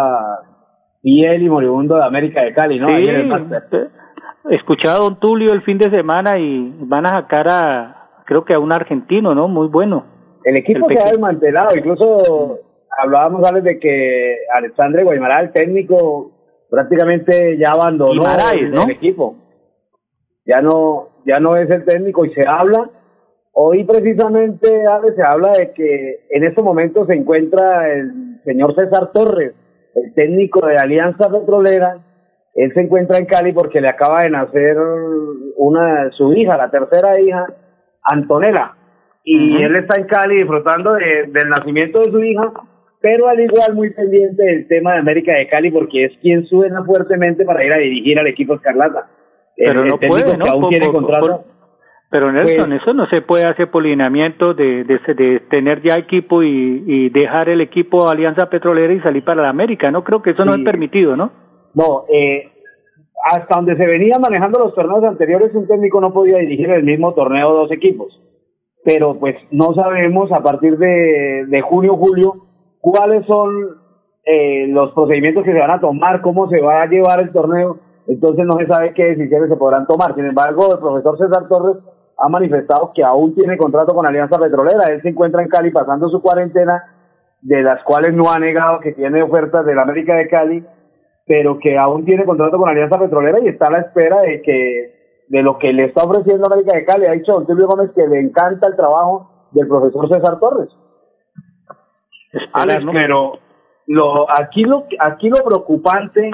fiel 1.05 1.43
y 1.43 1.51
moribundo 1.51 1.97
de 1.97 2.05
América 2.05 2.43
de 2.43 2.55
Cali, 2.55 2.81
¿no? 2.81 2.89
Sí, 2.97 3.05
escuché 4.51 4.89
a 4.89 4.95
Don 4.95 5.21
Tulio 5.21 5.53
el 5.53 5.63
fin 5.63 5.77
de 5.77 5.91
semana 5.91 6.39
y 6.39 6.75
van 6.81 7.05
a 7.05 7.21
sacar 7.21 7.47
a, 7.49 8.23
creo 8.25 8.45
que 8.45 8.55
a 8.55 8.59
un 8.59 8.73
argentino, 8.73 9.35
¿no? 9.35 9.47
Muy 9.47 9.69
bueno. 9.69 10.07
El 10.45 10.57
equipo 10.57 10.89
se 10.89 10.99
ha 10.99 11.11
desmantelado, 11.11 11.77
incluso 11.77 12.59
hablábamos 12.99 13.47
antes 13.47 13.65
de 13.65 13.79
que 13.79 14.39
Alexandre 14.55 15.05
Guaymara, 15.05 15.41
el 15.41 15.53
técnico, 15.53 16.33
prácticamente 16.71 17.59
ya 17.59 17.71
abandonó 17.71 18.23
el, 18.55 18.91
equipo. 18.91 19.37
Ya 20.47 20.63
no, 20.63 21.09
ya 21.27 21.39
no 21.39 21.55
es 21.55 21.69
el 21.71 21.85
técnico 21.85 22.25
y 22.25 22.33
se 22.33 22.47
habla. 22.47 22.91
Hoy 23.53 23.85
precisamente 23.85 24.69
se 25.17 25.23
habla 25.23 25.53
de 25.53 25.73
que 25.73 26.27
en 26.31 26.45
estos 26.45 26.65
momentos 26.65 27.07
se 27.07 27.15
encuentra 27.15 27.93
el 27.93 28.41
señor 28.45 28.75
César 28.75 29.13
Torres, 29.13 29.55
el 29.95 30.15
técnico 30.15 30.67
de 30.67 30.77
Alianza 30.77 31.31
Petrolera, 31.31 31.99
él 32.55 32.73
se 32.73 32.81
encuentra 32.81 33.19
en 33.19 33.27
Cali 33.27 33.53
porque 33.53 33.81
le 33.81 33.89
acaba 33.89 34.21
de 34.21 34.31
nacer 34.31 34.77
una 35.57 36.11
su 36.13 36.33
hija, 36.33 36.57
la 36.57 36.71
tercera 36.71 37.19
hija, 37.21 37.47
Antonella, 38.03 38.75
y 39.25 39.63
él 39.63 39.75
está 39.77 40.01
en 40.01 40.07
Cali 40.07 40.37
disfrutando 40.37 40.93
de, 40.95 41.27
del 41.29 41.49
nacimiento 41.49 42.01
de 42.01 42.11
su 42.11 42.23
hija, 42.23 42.53
pero 43.01 43.29
al 43.29 43.41
igual 43.41 43.75
muy 43.75 43.91
pendiente 43.91 44.43
del 44.43 44.69
tema 44.69 44.93
de 44.93 44.99
América 44.99 45.33
de 45.33 45.49
Cali 45.49 45.71
porque 45.71 46.05
es 46.05 46.13
quien 46.21 46.45
suena 46.47 46.85
fuertemente 46.85 47.45
para 47.45 47.65
ir 47.65 47.73
a 47.73 47.79
dirigir 47.79 48.19
al 48.19 48.27
equipo 48.27 48.55
Escarlata. 48.55 49.09
Pero 49.57 49.85
no 49.85 49.99
puede, 49.99 50.37
¿no? 50.37 50.45
Pero 52.15 52.31
Nelson, 52.31 52.69
pues, 52.69 52.81
eso 52.81 52.95
no 52.95 53.09
se 53.09 53.23
puede 53.23 53.45
hacer 53.45 53.73
polineamiento 53.73 54.55
de, 54.55 54.85
de, 54.85 55.01
de 55.17 55.41
tener 55.51 55.83
ya 55.83 55.97
equipo 55.97 56.45
y, 56.45 56.85
y, 56.87 57.09
dejar 57.09 57.49
el 57.49 57.61
equipo 57.61 58.09
Alianza 58.09 58.49
Petrolera 58.49 58.93
y 58.93 59.01
salir 59.01 59.25
para 59.25 59.43
la 59.43 59.49
América. 59.49 59.91
No 59.91 60.05
creo 60.05 60.23
que 60.23 60.31
eso 60.31 60.45
no 60.45 60.53
es 60.53 60.63
permitido, 60.63 61.17
¿no? 61.17 61.33
No, 61.75 62.05
eh, 62.09 62.53
hasta 63.25 63.57
donde 63.57 63.77
se 63.77 63.85
venía 63.85 64.21
manejando 64.21 64.61
los 64.61 64.77
torneos 64.77 65.03
anteriores, 65.03 65.53
un 65.57 65.67
técnico 65.67 66.01
no 66.01 66.13
podía 66.13 66.37
dirigir 66.37 66.71
el 66.71 66.85
mismo 66.85 67.15
torneo 67.15 67.53
dos 67.53 67.73
equipos. 67.73 68.17
Pero 68.85 69.19
pues 69.19 69.35
no 69.51 69.75
sabemos 69.75 70.31
a 70.31 70.41
partir 70.41 70.79
de, 70.79 71.47
de 71.49 71.61
junio, 71.63 71.97
julio, 71.97 72.47
cuáles 72.79 73.27
son 73.27 73.51
eh, 74.25 74.69
los 74.69 74.93
procedimientos 74.93 75.43
que 75.43 75.53
se 75.53 75.59
van 75.59 75.73
a 75.73 75.81
tomar, 75.81 76.21
cómo 76.21 76.49
se 76.49 76.61
va 76.61 76.83
a 76.83 76.87
llevar 76.87 77.21
el 77.25 77.33
torneo. 77.33 77.81
Entonces 78.07 78.47
no 78.47 78.57
se 78.57 78.69
sabe 78.69 78.95
qué 78.95 79.03
decisiones 79.03 79.51
se 79.51 79.57
podrán 79.57 79.89
tomar. 79.89 80.15
Sin 80.15 80.27
embargo, 80.27 80.69
el 80.73 80.79
profesor 80.79 81.19
César 81.19 81.49
Torres 81.49 81.83
ha 82.25 82.29
manifestado 82.29 82.93
que 82.95 83.05
aún 83.05 83.35
tiene 83.35 83.59
contrato 83.59 83.95
con 83.95 84.07
Alianza 84.07 84.39
Petrolera. 84.39 84.85
Él 84.91 85.03
se 85.03 85.11
encuentra 85.11 85.43
en 85.43 85.49
Cali 85.49 85.71
pasando 85.71 86.09
su 86.09 86.23
cuarentena, 86.23 86.85
de 87.43 87.63
las 87.63 87.83
cuales 87.83 88.15
no 88.15 88.33
ha 88.33 88.39
negado 88.39 88.81
que 88.81 88.93
tiene 88.93 89.23
ofertas 89.23 89.67
de 89.67 89.75
la 89.75 89.83
América 89.83 90.15
de 90.17 90.29
Cali, 90.29 90.65
pero 91.27 91.59
que 91.59 91.77
aún 91.77 92.05
tiene 92.05 92.25
contrato 92.25 92.57
con 92.57 92.69
Alianza 92.69 92.99
Petrolera 92.99 93.41
y 93.41 93.49
está 93.49 93.67
a 93.67 93.73
la 93.73 93.81
espera 93.81 94.23
de 94.23 94.41
que 94.41 94.95
de 95.29 95.43
lo 95.43 95.59
que 95.59 95.73
le 95.73 95.87
está 95.87 96.05
ofreciendo 96.05 96.47
América 96.47 96.77
de 96.77 96.85
Cali. 96.85 97.07
Ha 97.07 97.13
dicho 97.13 97.33
Don 97.33 97.47
Silvio 97.47 97.67
Gómez 97.67 97.91
que 97.95 98.07
le 98.07 98.21
encanta 98.21 98.69
el 98.69 98.77
trabajo 98.77 99.49
del 99.53 99.69
profesor 99.69 100.09
César 100.09 100.41
Torres. 100.41 100.69
Alex, 102.53 102.85
pero 102.93 103.39
lo, 103.87 104.31
aquí, 104.31 104.63
lo, 104.65 104.87
aquí 104.99 105.29
lo 105.29 105.45
preocupante 105.45 106.31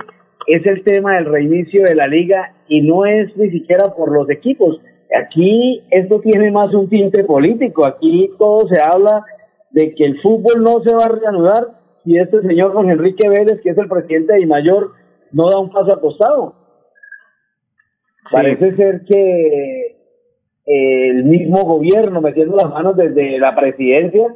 es 0.47 0.67
el 0.67 0.83
tema 0.85 1.15
del 1.15 1.27
reinicio 1.27 1.83
de 1.85 1.95
la 1.95 2.07
liga 2.07 2.55
y 2.69 2.83
no 2.83 3.05
es 3.07 3.37
ni 3.37 3.51
siquiera 3.51 3.93
por 3.95 4.13
los 4.13 4.31
equipos, 4.31 4.81
Aquí 5.17 5.83
esto 5.91 6.21
tiene 6.21 6.51
más 6.53 6.73
un 6.73 6.89
tinte 6.89 7.25
político, 7.25 7.87
aquí 7.87 8.31
todo 8.39 8.69
se 8.69 8.81
habla 8.81 9.25
de 9.71 9.95
que 9.95 10.05
el 10.05 10.21
fútbol 10.21 10.63
no 10.63 10.81
se 10.85 10.95
va 10.95 11.05
a 11.05 11.19
reanudar 11.19 11.65
si 12.05 12.17
este 12.17 12.41
señor 12.43 12.73
Juan 12.73 12.91
Enrique 12.91 13.29
Vélez, 13.29 13.61
que 13.63 13.71
es 13.71 13.79
el 13.79 13.89
presidente 13.89 14.35
de 14.35 14.47
Mayor, 14.47 14.93
no 15.33 15.51
da 15.51 15.59
un 15.59 15.71
paso 15.71 15.93
acostado. 15.93 16.55
Parece 18.31 18.77
ser 18.77 19.03
que 19.05 19.97
el 20.67 21.25
mismo 21.25 21.65
gobierno, 21.65 22.21
metiendo 22.21 22.57
las 22.57 22.71
manos 22.71 22.97
desde 22.97 23.39
la 23.39 23.55
presidencia, 23.57 24.33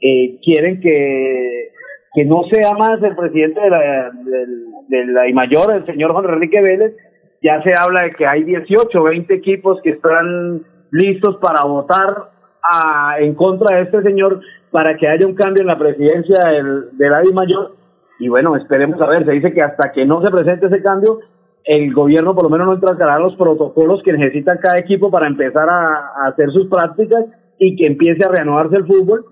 eh, 0.00 0.38
quieren 0.42 0.80
que, 0.80 1.70
que 2.14 2.24
no 2.24 2.42
sea 2.50 2.72
más 2.72 3.00
el 3.02 3.14
presidente 3.14 3.60
de 3.60 3.70
la, 3.70 4.10
de, 4.10 4.46
de 4.88 5.06
la 5.06 5.22
Mayor, 5.32 5.72
el 5.72 5.86
señor 5.86 6.12
Juan 6.12 6.24
Enrique 6.24 6.60
Vélez, 6.60 6.94
ya 7.42 7.62
se 7.62 7.70
habla 7.78 8.02
de 8.02 8.12
que 8.12 8.26
hay 8.26 8.44
18, 8.44 9.02
20 9.02 9.34
equipos 9.34 9.80
que 9.82 9.90
están 9.90 10.62
listos 10.90 11.36
para 11.36 11.62
votar 11.66 12.30
a, 12.62 13.20
en 13.20 13.34
contra 13.34 13.76
de 13.76 13.82
este 13.82 14.02
señor 14.02 14.40
para 14.70 14.96
que 14.96 15.08
haya 15.08 15.26
un 15.26 15.34
cambio 15.34 15.62
en 15.62 15.68
la 15.68 15.78
presidencia 15.78 16.38
del, 16.50 16.96
del 16.96 17.14
ADI 17.14 17.32
mayor. 17.32 17.76
Y 18.18 18.28
bueno, 18.28 18.56
esperemos 18.56 19.00
a 19.00 19.06
ver, 19.06 19.24
se 19.24 19.32
dice 19.32 19.52
que 19.52 19.62
hasta 19.62 19.92
que 19.92 20.04
no 20.06 20.24
se 20.24 20.32
presente 20.32 20.66
ese 20.66 20.82
cambio, 20.82 21.20
el 21.64 21.92
gobierno 21.92 22.34
por 22.34 22.44
lo 22.44 22.50
menos 22.50 22.66
no 22.66 22.74
entregará 22.74 23.18
los 23.18 23.36
protocolos 23.36 24.02
que 24.02 24.12
necesita 24.12 24.58
cada 24.58 24.78
equipo 24.78 25.10
para 25.10 25.26
empezar 25.26 25.68
a, 25.68 26.28
hacer 26.28 26.50
sus 26.50 26.68
prácticas 26.68 27.26
y 27.58 27.76
que 27.76 27.90
empiece 27.90 28.24
a 28.24 28.30
reanudarse 28.30 28.76
el 28.76 28.86
fútbol. 28.86 29.24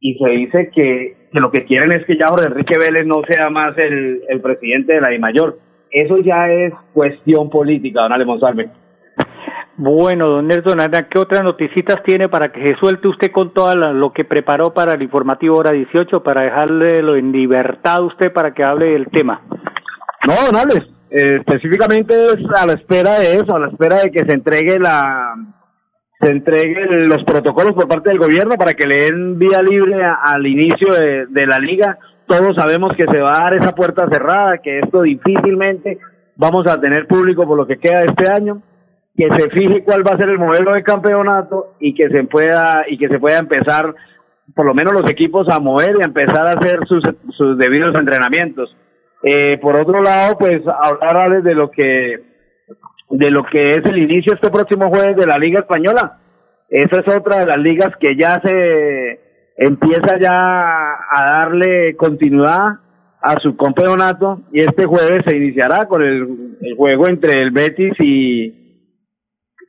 Y 0.00 0.18
se 0.18 0.30
dice 0.30 0.70
que, 0.74 1.28
que 1.30 1.40
lo 1.40 1.50
que 1.50 1.64
quieren 1.64 1.92
es 1.92 2.04
que 2.06 2.16
ya 2.16 2.26
Jorge 2.26 2.48
Enrique 2.48 2.74
Vélez 2.78 3.06
no 3.06 3.22
sea 3.28 3.50
más 3.50 3.76
el, 3.78 4.22
el 4.28 4.40
presidente 4.40 4.94
de 4.94 5.00
la 5.00 5.14
I 5.14 5.18
mayor 5.18 5.58
eso 5.92 6.18
ya 6.18 6.48
es 6.48 6.72
cuestión 6.94 7.50
política, 7.50 8.00
don 8.00 8.12
Ale 8.12 8.24
Monsalve. 8.24 8.70
Bueno, 9.76 10.28
don 10.28 10.46
Nelson, 10.46 10.78
¿qué 11.10 11.18
otras 11.18 11.42
noticitas 11.42 12.02
tiene 12.02 12.28
para 12.28 12.48
que 12.48 12.60
se 12.60 12.78
suelte 12.78 13.08
usted 13.08 13.30
con 13.30 13.52
todo 13.52 13.74
lo 13.74 14.12
que 14.12 14.24
preparó 14.24 14.72
para 14.72 14.94
el 14.94 15.02
informativo 15.02 15.56
hora 15.56 15.72
18, 15.72 16.22
para 16.22 16.42
dejarle 16.42 16.98
en 17.18 17.32
libertad 17.32 18.04
usted 18.04 18.32
para 18.32 18.52
que 18.54 18.64
hable 18.64 18.86
del 18.86 19.08
tema? 19.08 19.42
No, 20.26 20.34
don 20.46 20.56
Ale, 20.56 20.82
eh, 21.10 21.36
específicamente 21.40 22.14
es 22.14 22.38
a 22.56 22.66
la 22.66 22.74
espera 22.74 23.18
de 23.18 23.34
eso, 23.34 23.54
a 23.54 23.58
la 23.58 23.68
espera 23.68 23.96
de 23.96 24.10
que 24.10 24.24
se 24.24 24.34
entregue 24.34 24.78
la 24.78 25.34
se 26.20 26.30
entreguen 26.30 27.08
los 27.08 27.24
protocolos 27.24 27.72
por 27.72 27.88
parte 27.88 28.10
del 28.10 28.18
gobierno 28.20 28.54
para 28.54 28.74
que 28.74 28.86
le 28.86 29.02
den 29.02 29.38
vía 29.38 29.60
libre 29.60 29.96
al 30.04 30.46
inicio 30.46 30.86
de 31.28 31.46
la 31.48 31.58
liga 31.58 31.98
todos 32.32 32.56
sabemos 32.56 32.96
que 32.96 33.04
se 33.12 33.20
va 33.20 33.36
a 33.36 33.42
dar 33.42 33.54
esa 33.54 33.74
puerta 33.74 34.08
cerrada, 34.10 34.56
que 34.58 34.78
esto 34.78 35.02
difícilmente 35.02 35.98
vamos 36.34 36.66
a 36.66 36.80
tener 36.80 37.06
público 37.06 37.46
por 37.46 37.58
lo 37.58 37.66
que 37.66 37.76
queda 37.76 38.04
este 38.04 38.24
año, 38.32 38.62
que 39.14 39.24
se 39.24 39.50
fije 39.50 39.84
cuál 39.84 40.02
va 40.02 40.14
a 40.14 40.18
ser 40.18 40.30
el 40.30 40.38
modelo 40.38 40.72
de 40.72 40.82
campeonato 40.82 41.74
y 41.78 41.94
que 41.94 42.08
se 42.08 42.24
pueda 42.24 42.84
y 42.88 42.96
que 42.96 43.08
se 43.08 43.18
pueda 43.18 43.38
empezar 43.38 43.94
por 44.54 44.64
lo 44.64 44.72
menos 44.72 44.94
los 44.94 45.10
equipos 45.12 45.46
a 45.50 45.60
mover 45.60 45.96
y 45.98 46.02
a 46.02 46.06
empezar 46.06 46.46
a 46.46 46.52
hacer 46.52 46.80
sus, 46.86 47.04
sus 47.36 47.58
debidos 47.58 47.94
entrenamientos. 47.94 48.74
Eh, 49.22 49.58
por 49.58 49.78
otro 49.78 50.02
lado, 50.02 50.38
pues 50.38 50.62
hablarles 51.00 51.44
de 51.44 51.54
lo 51.54 51.70
que 51.70 52.32
de 53.10 53.30
lo 53.30 53.44
que 53.44 53.70
es 53.72 53.82
el 53.84 53.98
inicio 53.98 54.32
este 54.32 54.50
próximo 54.50 54.88
jueves 54.88 55.16
de 55.16 55.26
la 55.26 55.36
Liga 55.36 55.60
Española. 55.60 56.18
Esa 56.70 57.02
es 57.02 57.14
otra 57.14 57.40
de 57.40 57.46
las 57.46 57.58
ligas 57.58 57.90
que 58.00 58.16
ya 58.16 58.40
se 58.42 59.20
empieza 59.64 60.18
ya 60.20 60.30
a 60.32 61.32
darle 61.36 61.96
continuidad 61.96 62.80
a 63.20 63.36
su 63.40 63.56
campeonato 63.56 64.42
y 64.52 64.60
este 64.60 64.84
jueves 64.84 65.22
se 65.26 65.36
iniciará 65.36 65.86
con 65.86 66.02
el, 66.02 66.56
juego 66.76 67.08
entre 67.08 67.40
el 67.40 67.50
Betis 67.50 67.94
y 68.00 68.60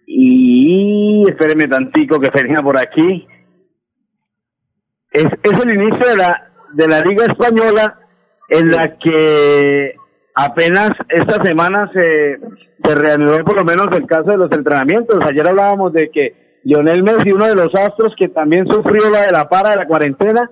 y 0.06 1.24
espéreme 1.30 1.68
tantico 1.68 2.20
que 2.20 2.30
venía 2.30 2.62
por 2.62 2.78
aquí. 2.78 3.26
Es, 5.12 5.26
es 5.26 5.66
el 5.66 5.74
inicio 5.76 6.10
de 6.10 6.18
la 6.18 6.52
de 6.74 6.88
la 6.88 7.02
liga 7.02 7.26
española 7.26 8.00
en 8.50 8.70
la 8.70 8.98
que 8.98 9.96
apenas 10.36 10.92
esta 11.10 11.44
semana 11.44 11.90
se, 11.94 12.40
se 12.84 12.96
reanudó 12.96 13.38
por 13.46 13.56
lo 13.56 13.64
menos 13.64 13.88
el 13.96 14.08
caso 14.08 14.32
de 14.32 14.38
los 14.38 14.52
entrenamientos. 14.52 15.20
Ayer 15.30 15.48
hablábamos 15.48 15.94
de 15.94 16.10
que 16.10 16.43
Lionel 16.64 17.04
Messi, 17.04 17.32
uno 17.32 17.46
de 17.46 17.56
los 17.56 17.74
astros 17.76 18.14
que 18.18 18.30
también 18.30 18.66
sufrió 18.68 19.10
la 19.12 19.22
de 19.22 19.32
la 19.32 19.50
para 19.50 19.72
de 19.72 19.76
la 19.78 19.88
cuarentena 19.88 20.50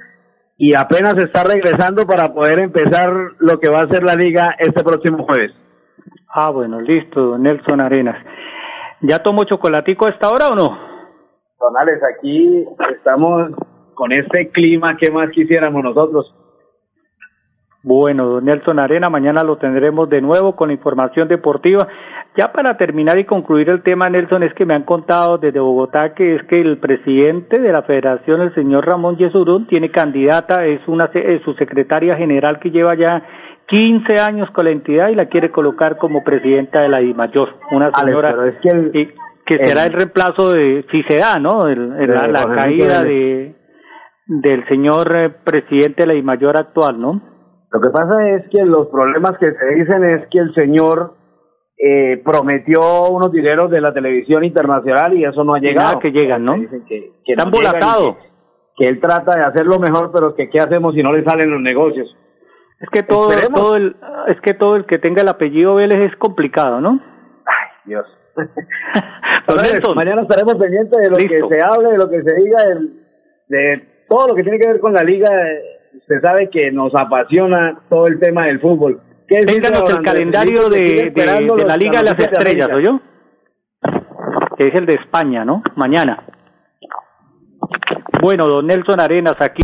y 0.57 0.75
apenas 0.75 1.15
está 1.17 1.43
regresando 1.43 2.05
para 2.05 2.33
poder 2.33 2.59
empezar 2.59 3.09
lo 3.39 3.59
que 3.59 3.69
va 3.69 3.79
a 3.79 3.87
ser 3.87 4.03
la 4.03 4.15
liga 4.15 4.55
este 4.59 4.83
próximo 4.83 5.23
jueves. 5.23 5.51
Ah, 6.29 6.49
bueno, 6.49 6.79
listo, 6.81 7.37
Nelson 7.37 7.81
Arenas. 7.81 8.17
¿Ya 9.01 9.19
tomó 9.19 9.43
chocolatico 9.45 10.05
a 10.05 10.11
esta 10.11 10.29
hora 10.29 10.49
o 10.49 10.55
no? 10.55 10.77
Donales, 11.59 11.99
aquí 12.15 12.65
estamos 12.95 13.51
con 13.95 14.11
este 14.11 14.49
clima, 14.49 14.97
¿qué 14.97 15.11
más 15.11 15.29
quisiéramos 15.31 15.83
nosotros? 15.83 16.33
Bueno, 17.83 18.27
don 18.27 18.45
Nelson 18.45 18.77
Arena, 18.77 19.09
mañana 19.09 19.43
lo 19.43 19.57
tendremos 19.57 20.07
de 20.09 20.21
nuevo 20.21 20.55
con 20.55 20.69
información 20.69 21.27
deportiva. 21.27 21.87
Ya 22.37 22.53
para 22.53 22.77
terminar 22.77 23.19
y 23.19 23.25
concluir 23.25 23.69
el 23.69 23.83
tema, 23.83 24.05
Nelson, 24.09 24.43
es 24.43 24.53
que 24.53 24.65
me 24.65 24.73
han 24.73 24.83
contado 24.83 25.37
desde 25.37 25.59
Bogotá 25.59 26.13
que 26.13 26.35
es 26.35 26.43
que 26.43 26.61
el 26.61 26.77
presidente 26.77 27.59
de 27.59 27.71
la 27.73 27.81
federación, 27.81 28.41
el 28.41 28.55
señor 28.55 28.85
Ramón 28.85 29.17
Yesurún, 29.17 29.67
tiene 29.67 29.91
candidata, 29.91 30.65
es 30.65 30.79
una 30.87 31.09
es 31.13 31.41
su 31.43 31.53
secretaria 31.55 32.15
general 32.15 32.59
que 32.59 32.71
lleva 32.71 32.95
ya 32.95 33.21
15 33.67 34.15
años 34.21 34.49
con 34.51 34.65
la 34.65 34.71
entidad 34.71 35.09
y 35.09 35.15
la 35.15 35.27
quiere 35.27 35.51
colocar 35.51 35.97
como 35.97 36.23
presidenta 36.23 36.79
de 36.81 36.89
la 36.89 37.01
IMAYOR. 37.01 37.49
Una 37.71 37.91
señora 37.91 38.35
que, 39.45 39.65
será 39.65 39.85
el 39.85 39.93
reemplazo 39.93 40.53
de, 40.53 40.85
si 40.89 41.03
se 41.03 41.17
da, 41.19 41.37
¿no? 41.37 41.59
la, 41.67 42.45
caída 42.55 43.01
de, 43.01 43.55
del 44.25 44.65
señor 44.69 45.13
eh, 45.13 45.29
presidente 45.43 46.03
de 46.03 46.07
la 46.07 46.13
IMAYOR 46.13 46.57
actual, 46.57 47.01
¿no? 47.01 47.21
Lo 47.71 47.81
que 47.81 47.89
pasa 47.89 48.29
es 48.29 48.49
que 48.49 48.63
los 48.65 48.87
problemas 48.87 49.33
que 49.39 49.47
se 49.47 49.65
dicen 49.75 50.03
es 50.05 50.27
que 50.29 50.39
el 50.39 50.53
señor 50.53 51.15
eh, 51.83 52.21
prometió 52.23 53.09
unos 53.09 53.31
dineros 53.31 53.71
de 53.71 53.81
la 53.81 53.93
televisión 53.93 54.43
internacional 54.43 55.17
y 55.17 55.25
eso 55.25 55.43
no 55.43 55.55
ha 55.55 55.59
llegado. 55.59 55.99
que 55.99 56.11
llegan, 56.11 56.45
¿no? 56.45 56.55
Dicen 56.55 56.85
que, 56.85 57.11
que 57.25 57.33
Están 57.33 57.49
volatados. 57.49 58.17
Que, 58.75 58.87
él 58.87 58.99
trata 58.99 59.37
de 59.37 59.45
hacerlo 59.45 59.79
mejor, 59.79 60.11
pero 60.13 60.35
que 60.35 60.49
qué 60.49 60.59
hacemos 60.59 60.93
si 60.95 61.03
no 61.03 61.11
le 61.13 61.23
salen 61.23 61.49
los 61.49 61.61
negocios. 61.61 62.15
Es 62.79 62.89
que 62.89 63.03
todo, 63.03 63.29
todo 63.53 63.75
el, 63.75 63.95
es 64.27 64.39
que 64.41 64.53
todo 64.53 64.75
el 64.75 64.85
que 64.85 64.97
tenga 64.99 65.21
el 65.21 65.29
apellido 65.29 65.75
Vélez 65.75 65.99
es 65.99 66.15
complicado, 66.17 66.81
¿no? 66.81 66.99
Ay, 67.45 67.69
Dios. 67.85 68.05
Entonces, 69.47 69.81
mañana 69.95 70.21
estaremos 70.23 70.55
pendientes 70.55 70.97
de 70.99 71.09
lo 71.09 71.17
que 71.17 71.27
se 71.27 71.65
hable, 71.65 71.89
de 71.89 71.97
lo 71.97 72.09
que 72.09 72.23
se 72.23 72.35
diga, 72.35 72.57
de, 72.65 73.57
de 73.57 74.05
todo 74.09 74.29
lo 74.29 74.35
que 74.35 74.43
tiene 74.43 74.59
que 74.59 74.67
ver 74.67 74.79
con 74.79 74.93
la 74.93 75.03
liga 75.03 75.29
usted 75.95 76.21
sabe 76.21 76.49
que 76.49 76.71
nos 76.71 76.93
apasiona 76.95 77.81
todo 77.89 78.07
el 78.07 78.19
tema 78.19 78.45
del 78.45 78.59
fútbol. 78.59 79.01
Ténganos 79.39 79.89
el 79.89 80.03
calendario 80.03 80.67
de, 80.67 81.11
de, 81.15 81.25
la 81.65 81.77
Liga 81.77 81.99
de 82.01 82.11
las 82.11 82.19
Estrellas, 82.19 82.69
yo? 82.83 82.99
Que 84.57 84.67
es 84.67 84.75
el 84.75 84.85
de 84.85 84.93
España, 84.93 85.45
¿no? 85.45 85.63
Mañana. 85.75 86.23
Bueno, 88.21 88.45
don 88.47 88.67
Nelson 88.67 88.99
Arenas, 88.99 89.35
aquí. 89.39 89.61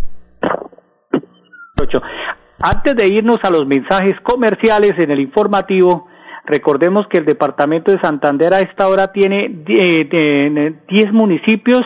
Antes 2.59 2.95
de 2.95 3.07
irnos 3.07 3.37
a 3.43 3.49
los 3.49 3.67
mensajes 3.67 4.19
comerciales 4.23 4.93
en 4.97 5.11
el 5.11 5.19
informativo, 5.19 6.07
Recordemos 6.47 7.05
que 7.09 7.17
el 7.17 7.25
departamento 7.25 7.91
de 7.91 7.99
Santander 7.99 8.53
a 8.53 8.61
esta 8.61 8.87
hora 8.87 9.11
tiene 9.11 9.49
10 9.49 11.11
municipios 11.11 11.81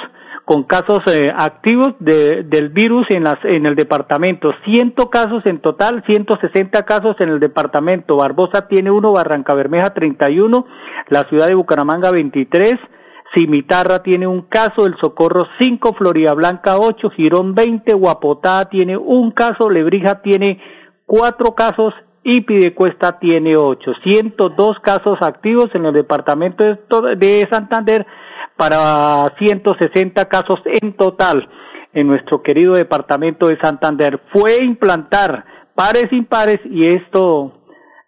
con 0.52 0.64
casos 0.64 1.00
eh, 1.08 1.32
activos 1.34 1.94
de, 2.00 2.44
del 2.44 2.68
virus 2.68 3.08
en, 3.12 3.24
las, 3.24 3.38
en 3.46 3.66
el 3.66 3.74
departamento. 3.74 4.52
100 4.66 4.96
casos 5.10 5.46
en 5.46 5.62
total, 5.62 6.04
160 6.06 6.84
casos 6.84 7.16
en 7.22 7.30
el 7.30 7.40
departamento. 7.40 8.18
Barbosa 8.18 8.68
tiene 8.68 8.92
uno, 8.92 9.14
Barranca 9.14 9.54
Bermeja 9.54 9.94
31, 9.94 10.66
la 11.08 11.22
ciudad 11.30 11.48
de 11.48 11.56
Bucaramanga 11.56 12.12
23, 12.12 12.74
Cimitarra 13.34 14.04
tiene 14.04 14.28
un 14.28 14.42
caso, 14.42 14.86
El 14.86 14.98
Socorro 15.02 15.48
5, 15.58 15.94
Florida 15.94 16.34
Blanca 16.34 16.76
8, 16.78 17.12
Girón 17.12 17.56
20, 17.56 17.94
Guapotá 17.94 18.66
tiene 18.66 18.98
un 18.98 19.32
caso, 19.32 19.70
Lebrija 19.70 20.22
tiene 20.22 20.60
cuatro 21.06 21.56
casos 21.56 21.94
y 22.26 22.42
Pidecuesta 22.42 23.20
tiene 23.20 23.56
ocho. 23.56 23.94
102 24.04 24.80
casos 24.80 25.18
activos 25.22 25.70
en 25.76 25.86
el 25.86 25.94
departamento 25.94 26.66
de 27.16 27.48
Santander 27.50 28.06
para 28.62 29.26
160 29.40 30.26
casos 30.26 30.60
en 30.66 30.96
total 30.96 31.50
en 31.94 32.06
nuestro 32.06 32.44
querido 32.44 32.76
departamento 32.76 33.48
de 33.48 33.58
Santander. 33.60 34.22
Fue 34.32 34.64
implantar 34.64 35.44
pares 35.74 36.06
impares 36.12 36.60
y 36.66 36.86
esto 36.86 37.54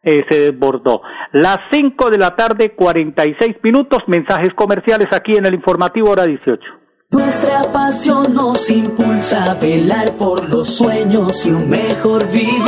eh, 0.03 0.23
se 0.29 0.51
desbordó. 0.51 1.01
Las 1.31 1.57
5 1.71 2.11
de 2.11 2.19
la 2.19 2.35
tarde, 2.35 2.75
46 2.75 3.55
minutos, 3.63 4.03
mensajes 4.05 4.49
comerciales 4.55 5.07
aquí 5.11 5.31
en 5.35 5.47
el 5.47 5.55
informativo 5.55 6.11
hora 6.11 6.27
18. 6.27 6.61
Nuestra 7.09 7.63
pasión 7.73 8.35
nos 8.35 8.69
impulsa 8.69 9.53
a 9.53 9.53
velar 9.55 10.15
por 10.17 10.47
los 10.49 10.77
sueños 10.77 11.47
y 11.47 11.49
un 11.49 11.67
mejor 11.67 12.29
vivir. 12.29 12.61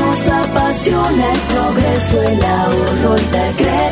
Nos 0.00 0.28
apasiona 0.28 1.32
el 1.32 1.38
progreso, 1.54 2.22
el 2.22 2.44
ahorro 2.44 3.14
y 3.20 3.32
dar 3.32 3.52
crédito 3.54 3.91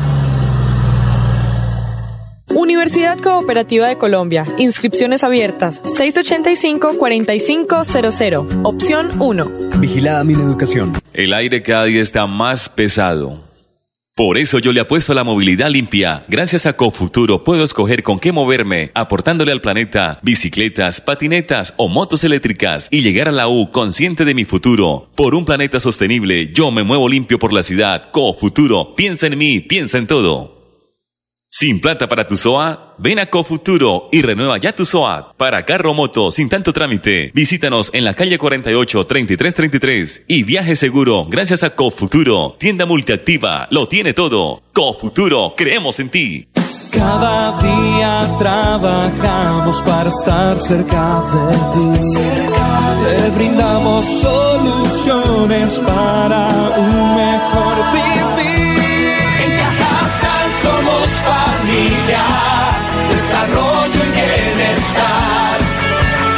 Universidad 2.55 3.19
Cooperativa 3.19 3.87
de 3.87 3.97
Colombia. 3.97 4.45
Inscripciones 4.57 5.23
abiertas. 5.23 5.81
685-4500. 5.83 8.61
Opción 8.63 9.09
1. 9.19 9.51
Vigilada 9.79 10.23
mi 10.23 10.33
educación. 10.33 10.93
El 11.13 11.33
aire 11.33 11.63
cada 11.63 11.85
día 11.85 12.01
está 12.01 12.27
más 12.27 12.69
pesado. 12.69 13.49
Por 14.13 14.37
eso 14.37 14.59
yo 14.59 14.73
le 14.73 14.81
apuesto 14.81 15.13
a 15.13 15.15
la 15.15 15.23
movilidad 15.23 15.69
limpia. 15.69 16.23
Gracias 16.27 16.65
a 16.65 16.73
Cofuturo 16.73 17.45
puedo 17.45 17.63
escoger 17.63 18.03
con 18.03 18.19
qué 18.19 18.33
moverme, 18.33 18.91
aportándole 18.93 19.53
al 19.53 19.61
planeta 19.61 20.19
bicicletas, 20.21 20.99
patinetas 20.99 21.73
o 21.77 21.87
motos 21.87 22.25
eléctricas 22.25 22.89
y 22.91 23.01
llegar 23.01 23.29
a 23.29 23.31
la 23.31 23.47
U 23.47 23.71
consciente 23.71 24.25
de 24.25 24.35
mi 24.35 24.43
futuro. 24.43 25.09
Por 25.15 25.33
un 25.33 25.45
planeta 25.45 25.79
sostenible, 25.79 26.51
yo 26.53 26.71
me 26.71 26.83
muevo 26.83 27.07
limpio 27.07 27.39
por 27.39 27.53
la 27.53 27.63
ciudad. 27.63 28.11
Cofuturo, 28.11 28.95
piensa 28.95 29.27
en 29.27 29.37
mí, 29.37 29.61
piensa 29.61 29.97
en 29.97 30.07
todo. 30.07 30.60
Sin 31.53 31.81
plata 31.81 32.07
para 32.07 32.25
tu 32.25 32.37
SOA, 32.37 32.95
ven 32.97 33.19
a 33.19 33.25
Cofuturo 33.25 34.07
y 34.13 34.21
renueva 34.21 34.57
ya 34.57 34.73
tu 34.73 34.85
SOA. 34.85 35.33
Para 35.35 35.65
carro 35.65 35.93
moto 35.93 36.31
sin 36.31 36.47
tanto 36.47 36.71
trámite, 36.71 37.29
visítanos 37.33 37.89
en 37.93 38.05
la 38.05 38.13
calle 38.13 38.37
48 38.37 39.03
3333 39.03 40.23
y 40.29 40.43
viaje 40.43 40.77
seguro 40.77 41.25
gracias 41.29 41.63
a 41.63 41.71
Cofuturo, 41.71 42.55
tienda 42.57 42.85
multiactiva, 42.85 43.67
lo 43.69 43.89
tiene 43.89 44.13
todo. 44.13 44.61
Cofuturo, 44.71 45.53
creemos 45.57 45.99
en 45.99 46.09
ti. 46.09 46.47
Cada 46.89 47.59
día 47.59 48.29
trabajamos 48.39 49.81
para 49.81 50.09
estar 50.09 50.57
cerca 50.57 51.21
de 51.33 51.57
ti. 51.73 52.17
Te 53.03 53.29
brindamos 53.31 54.05
soluciones 54.05 55.79
para 55.79 56.47
un 56.77 57.15
mejor 57.15 57.91
vivir. 57.91 58.50
Familia, 61.71 62.23
desarrollo 63.09 63.99
y 64.05 64.11
bienestar. 64.11 65.59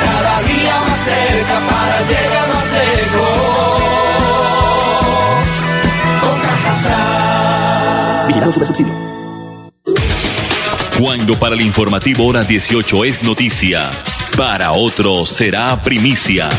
Cada 0.03 0.41
día 0.43 0.75
más 0.87 0.99
cerca 0.99 1.59
para 1.69 2.01
llegar 2.01 2.47
más 2.53 2.71
lejos. 2.71 3.81
Con 6.21 6.39
Cajasal. 6.41 8.27
Vigilado 8.27 8.53
Super 8.53 8.67
Subsidio. 8.67 8.93
Cuando 10.99 11.39
para 11.39 11.55
el 11.55 11.61
informativo 11.61 12.27
hora 12.27 12.43
18 12.43 13.05
es 13.05 13.23
noticia, 13.23 13.89
para 14.37 14.73
otros 14.73 15.29
será 15.29 15.81
primicia. 15.81 16.49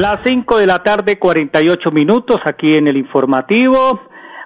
Las 0.00 0.20
5 0.24 0.58
de 0.58 0.66
la 0.66 0.82
tarde, 0.82 1.18
48 1.18 1.90
minutos 1.92 2.38
aquí 2.44 2.74
en 2.74 2.88
el 2.88 2.96
informativo. 2.96 4.00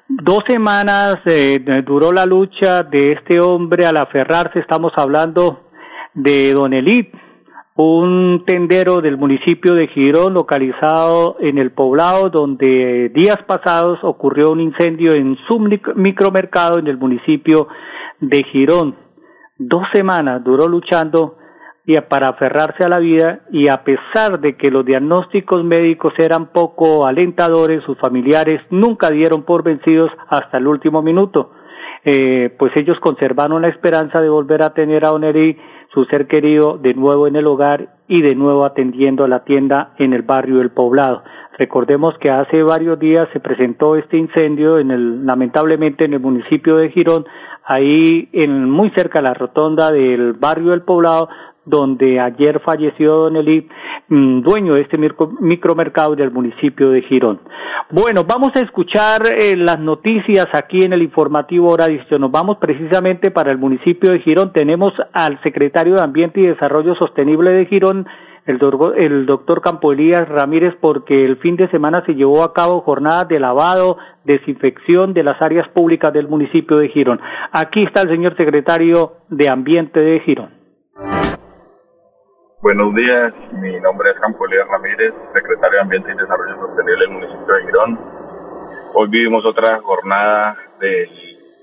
Dos 0.09 0.41
semanas 0.47 1.17
eh, 1.25 1.59
duró 1.87 2.13
la 2.13 2.27
lucha 2.27 2.83
de 2.83 3.13
este 3.13 3.41
hombre 3.41 3.87
al 3.87 3.97
aferrarse. 3.97 4.59
Estamos 4.59 4.93
hablando 4.97 5.61
de 6.15 6.53
Don 6.53 6.73
Elip, 6.75 7.15
un 7.77 8.45
tendero 8.47 9.01
del 9.01 9.17
municipio 9.17 9.75
de 9.75 9.89
Girón, 9.89 10.35
localizado 10.35 11.37
en 11.41 11.57
el 11.59 11.71
poblado, 11.73 12.29
donde 12.29 13.11
días 13.15 13.39
pasados 13.47 13.99
ocurrió 14.03 14.51
un 14.51 14.61
incendio 14.61 15.13
en 15.13 15.37
su 15.47 15.59
mic- 15.59 15.95
micromercado 15.95 16.79
en 16.79 16.89
el 16.89 16.99
municipio 16.99 17.69
de 18.21 18.43
Girón. 18.53 18.97
Dos 19.57 19.83
semanas 19.95 20.45
duró 20.45 20.69
luchando 20.69 21.37
y 21.89 21.99
para 22.03 22.29
aferrarse 22.29 22.85
a 22.85 22.89
la 22.91 22.99
vida 22.99 23.41
y 23.51 23.71
a 23.71 23.83
pesar 23.83 24.41
de 24.41 24.59
que 24.59 24.71
los 24.71 24.85
diagnósticos 24.85 25.65
médicos 25.65 26.13
eran 26.19 26.49
poco 26.53 27.07
alentadores, 27.07 27.83
sus 27.85 27.97
familiares 27.97 28.61
nunca 28.69 29.09
dieron 29.09 29.45
por 29.45 29.63
vencidos 29.63 30.11
hasta 30.29 30.59
el 30.59 30.67
último 30.67 31.01
minuto. 31.01 31.53
Eh, 32.05 32.55
pues 32.59 32.77
ellos 32.77 33.01
conservaron 33.01 33.63
la 33.63 33.69
esperanza 33.69 34.21
de 34.21 34.29
volver 34.29 34.63
a 34.63 34.75
tener 34.75 35.07
a 35.07 35.13
Oneri, 35.13 35.57
su 35.95 36.05
ser 36.05 36.27
querido, 36.27 36.77
de 36.77 36.93
nuevo 36.93 37.27
en 37.27 37.37
el 37.37 37.47
hogar 37.47 37.89
y 38.07 38.21
de 38.21 38.35
nuevo 38.35 38.67
atendiendo 38.67 39.25
a 39.25 39.29
la 39.29 39.45
tienda 39.45 39.95
en 39.99 40.13
el 40.13 40.21
barrio 40.21 40.59
del 40.59 40.73
Poblado. 40.73 41.23
Recordemos 41.57 42.17
que 42.19 42.31
hace 42.31 42.63
varios 42.63 42.99
días 42.99 43.31
se 43.33 43.41
presentó 43.41 43.97
este 43.97 44.19
incendio 44.19 44.79
en 44.79 44.91
el, 44.91 45.25
lamentablemente 45.25 46.05
en 46.05 46.13
el 46.13 46.21
municipio 46.21 46.77
de 46.77 46.91
Girón, 46.91 47.25
ahí 47.65 48.29
en, 48.33 48.71
muy 48.71 48.91
cerca 48.91 49.19
de 49.21 49.25
la 49.25 49.35
rotonda 49.35 49.91
del 49.91 50.35
barrio 50.35 50.71
del 50.71 50.83
Poblado, 50.83 51.29
donde 51.69 52.19
ayer 52.19 52.61
falleció 52.61 53.15
Don 53.17 53.37
Eli, 53.37 53.69
mm, 54.09 54.41
dueño 54.41 54.75
de 54.75 54.81
este 54.83 54.97
micro- 54.99 55.31
micromercado 55.41 56.17
del 56.17 56.31
municipio 56.31 56.91
de 56.91 57.03
Girón. 57.03 57.41
Bueno, 57.91 58.25
vamos 58.27 58.51
a 58.57 58.61
escuchar 58.61 59.23
eh, 59.39 59.57
las 59.57 59.79
noticias 59.79 60.47
aquí 60.53 60.79
en 60.85 60.93
el 60.93 61.03
informativo 61.03 61.69
Hora 61.73 61.87
18. 61.87 62.19
Nos 62.19 62.31
vamos 62.31 62.57
precisamente 62.59 63.31
para 63.31 63.51
el 63.53 63.59
municipio 63.59 64.13
de 64.13 64.21
Girón. 64.21 64.53
Tenemos 64.53 64.93
al 65.13 65.41
secretario 65.43 65.95
de 65.95 66.03
Ambiente 66.03 66.41
y 66.41 66.47
Desarrollo 66.47 66.95
Sostenible 66.95 67.51
de 67.51 67.67
Girón, 67.67 68.07
el, 68.47 68.59
el 68.97 69.27
doctor 69.27 69.61
Campo 69.61 69.93
Elías 69.93 70.27
Ramírez, 70.29 70.75
porque 70.81 71.25
el 71.27 71.37
fin 71.37 71.57
de 71.57 71.69
semana 71.69 72.03
se 72.07 72.15
llevó 72.15 72.43
a 72.43 72.55
cabo 72.55 72.81
jornadas 72.81 73.29
de 73.29 73.41
lavado, 73.41 73.99
desinfección 74.25 75.13
de 75.13 75.23
las 75.23 75.41
áreas 75.43 75.69
públicas 75.69 76.13
del 76.15 76.29
municipio 76.29 76.79
de 76.79 76.89
Girón. 76.89 77.21
Aquí 77.53 77.83
está 77.85 78.03
el 78.03 78.09
señor 78.09 78.37
secretario 78.37 79.13
de 79.29 79.51
Ambiente 79.51 80.01
de 80.01 80.21
Girón. 80.21 80.51
Buenos 82.61 82.93
días, 82.95 83.33
mi 83.53 83.79
nombre 83.81 84.11
es 84.11 84.19
Campo 84.19 84.45
Elías 84.47 84.67
Ramírez, 84.69 85.15
secretario 85.33 85.77
de 85.77 85.81
Ambiente 85.83 86.11
y 86.13 86.17
Desarrollo 86.17 86.57
Sostenible 86.57 87.01
del 87.07 87.11
municipio 87.11 87.55
de 87.55 87.65
Girón. 87.65 87.99
Hoy 88.95 89.09
vivimos 89.09 89.45
otra 89.47 89.81
jornada 89.81 90.57
de 90.81 91.09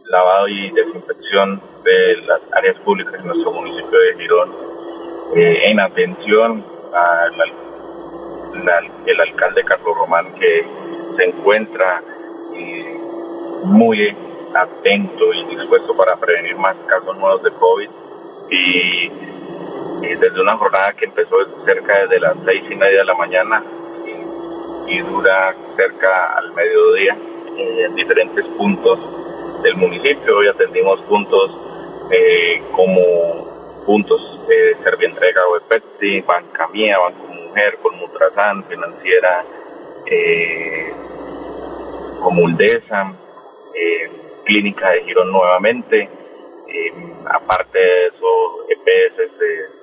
lavado 0.05 0.47
y 0.47 0.71
desinfección 0.71 1.62
de 1.84 2.17
las 2.27 2.39
áreas 2.53 2.77
públicas 2.79 3.13
en 3.19 3.27
nuestro 3.27 3.51
municipio 3.51 3.99
de 3.99 4.15
Girón, 4.15 4.51
eh, 5.36 5.63
en 5.65 5.79
atención 5.81 6.63
al- 6.93 7.53
el 9.05 9.19
alcalde 9.19 9.63
Carlos 9.65 9.97
Román 9.97 10.34
que 10.36 10.65
se 11.17 11.23
encuentra 11.25 12.01
eh, 12.55 12.97
muy 13.65 14.15
atento 14.55 15.34
y 15.34 15.43
dispuesto 15.55 15.93
para 15.97 16.15
prevenir 16.15 16.55
más 16.58 16.77
casos 16.88 17.17
nuevos 17.17 17.43
de 17.43 17.51
COVID 17.51 17.89
y, 18.49 18.85
desde 20.15 20.41
una 20.41 20.58
jornada 20.58 20.93
que 20.93 21.06
empezó 21.06 21.36
cerca 21.65 22.08
de 22.08 22.19
las 22.19 22.36
seis 22.45 22.63
y 22.69 22.75
media 22.75 22.99
de 22.99 23.06
la 23.06 23.15
mañana 23.15 23.63
y, 24.88 24.99
dura 24.99 25.56
cerca 25.75 26.38
al 26.38 26.54
mediodía 26.54 27.17
en 27.58 27.95
diferentes 27.95 28.45
puntos 28.58 28.99
del 29.63 29.75
municipio. 29.75 30.38
Hoy 30.38 30.47
atendimos 30.47 30.99
puntos 31.01 31.51
eh, 32.12 32.62
como 32.71 33.84
puntos 33.86 34.47
de 34.47 34.75
Servientrega 34.84 35.41
o 35.47 35.58
Epeti, 35.58 36.21
Banca 36.21 36.67
Mía, 36.67 36.97
Banco 36.99 37.28
Mujer, 37.34 37.78
Colmutrasan, 37.82 38.63
Financiera, 38.65 39.43
eh, 40.06 40.93
Comuldesa, 42.21 43.12
eh, 43.73 44.10
Clínica 44.43 44.91
de 44.91 45.04
Girón 45.04 45.32
nuevamente, 45.32 46.10
eh, 46.67 46.93
aparte 47.32 47.80
de 47.80 48.08
eso, 48.08 48.67
EPS 48.69 49.75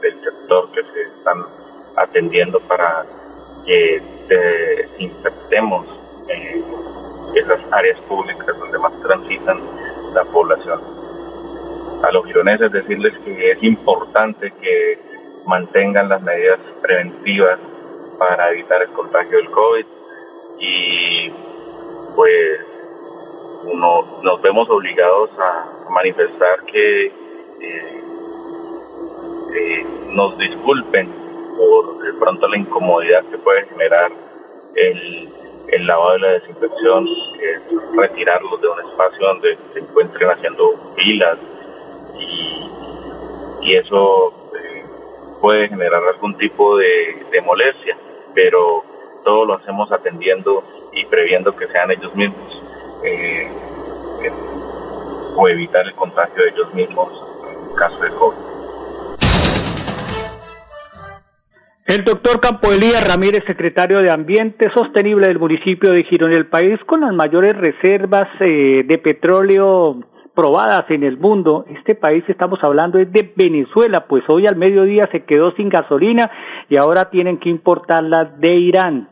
del 0.00 0.20
sector 0.22 0.70
que 0.72 0.82
se 0.82 1.02
están 1.02 1.44
atendiendo 1.96 2.60
para 2.60 3.04
que 3.66 4.00
desinfectemos 4.28 5.86
eh, 6.28 6.62
esas 7.34 7.60
áreas 7.72 7.98
públicas 8.02 8.58
donde 8.58 8.78
más 8.78 8.92
transitan 9.02 9.60
la 10.14 10.24
población. 10.24 10.80
A 12.02 12.12
los 12.12 12.24
gironeses 12.26 12.70
decirles 12.70 13.12
que 13.24 13.52
es 13.52 13.62
importante 13.62 14.52
que 14.60 14.98
mantengan 15.46 16.08
las 16.08 16.22
medidas 16.22 16.60
preventivas 16.80 17.58
para 18.18 18.52
evitar 18.52 18.82
el 18.82 18.88
contagio 18.90 19.38
del 19.38 19.50
COVID 19.50 19.86
y 20.60 21.32
pues 22.14 22.60
uno, 23.64 24.20
nos 24.22 24.42
vemos 24.42 24.68
obligados 24.70 25.30
a 25.38 25.90
manifestar 25.90 26.64
que 26.64 27.06
eh, 27.06 28.02
nos 30.14 30.38
disculpen 30.38 31.10
por 31.56 31.98
de 32.02 32.12
pronto 32.14 32.48
la 32.48 32.56
incomodidad 32.56 33.24
que 33.24 33.38
puede 33.38 33.64
generar 33.66 34.10
el, 34.74 35.86
lavado 35.86 36.16
y 36.16 36.20
la 36.20 36.32
desinfección, 36.32 37.06
es 37.40 37.62
retirarlos 37.96 38.60
de 38.60 38.68
un 38.68 38.80
espacio 38.80 39.26
donde 39.26 39.58
se 39.72 39.80
encuentren 39.80 40.30
haciendo 40.30 40.74
filas 40.96 41.38
y, 42.18 42.64
eso 43.74 44.32
eh, 44.54 44.82
puede 45.42 45.68
generar 45.68 46.02
algún 46.02 46.34
tipo 46.38 46.78
de, 46.78 47.22
de 47.30 47.40
molestia, 47.42 47.98
pero 48.32 48.82
todo 49.24 49.44
lo 49.44 49.54
hacemos 49.54 49.92
atendiendo 49.92 50.64
y 50.94 51.04
previendo 51.04 51.54
que 51.54 51.66
sean 51.66 51.90
ellos 51.90 52.14
mismos 52.14 52.62
eh, 53.04 53.50
o 55.36 55.48
evitar 55.48 55.86
el 55.86 55.94
contagio 55.94 56.42
de 56.42 56.48
ellos 56.48 56.72
mismos 56.72 57.08
en 57.46 57.76
caso 57.76 57.98
de 58.00 58.08
COVID. 58.10 58.47
El 61.88 62.04
doctor 62.04 62.38
Campo 62.38 62.70
Elías 62.70 63.02
Ramírez, 63.08 63.42
secretario 63.46 64.02
de 64.02 64.10
Ambiente 64.10 64.70
Sostenible 64.74 65.26
del 65.26 65.38
municipio 65.38 65.90
de 65.90 66.04
Girón, 66.04 66.32
el 66.32 66.46
país 66.46 66.78
con 66.84 67.00
las 67.00 67.14
mayores 67.14 67.56
reservas 67.56 68.28
eh, 68.40 68.84
de 68.86 68.98
petróleo 68.98 69.96
probadas 70.34 70.84
en 70.90 71.02
el 71.02 71.16
mundo. 71.16 71.64
Este 71.78 71.94
país 71.94 72.22
estamos 72.28 72.62
hablando 72.62 72.98
es 72.98 73.10
de 73.10 73.32
Venezuela, 73.34 74.04
pues 74.06 74.22
hoy 74.28 74.46
al 74.46 74.56
mediodía 74.56 75.08
se 75.10 75.24
quedó 75.24 75.52
sin 75.52 75.70
gasolina 75.70 76.30
y 76.68 76.76
ahora 76.76 77.08
tienen 77.08 77.38
que 77.38 77.48
importarla 77.48 78.36
de 78.38 78.54
Irán 78.54 79.08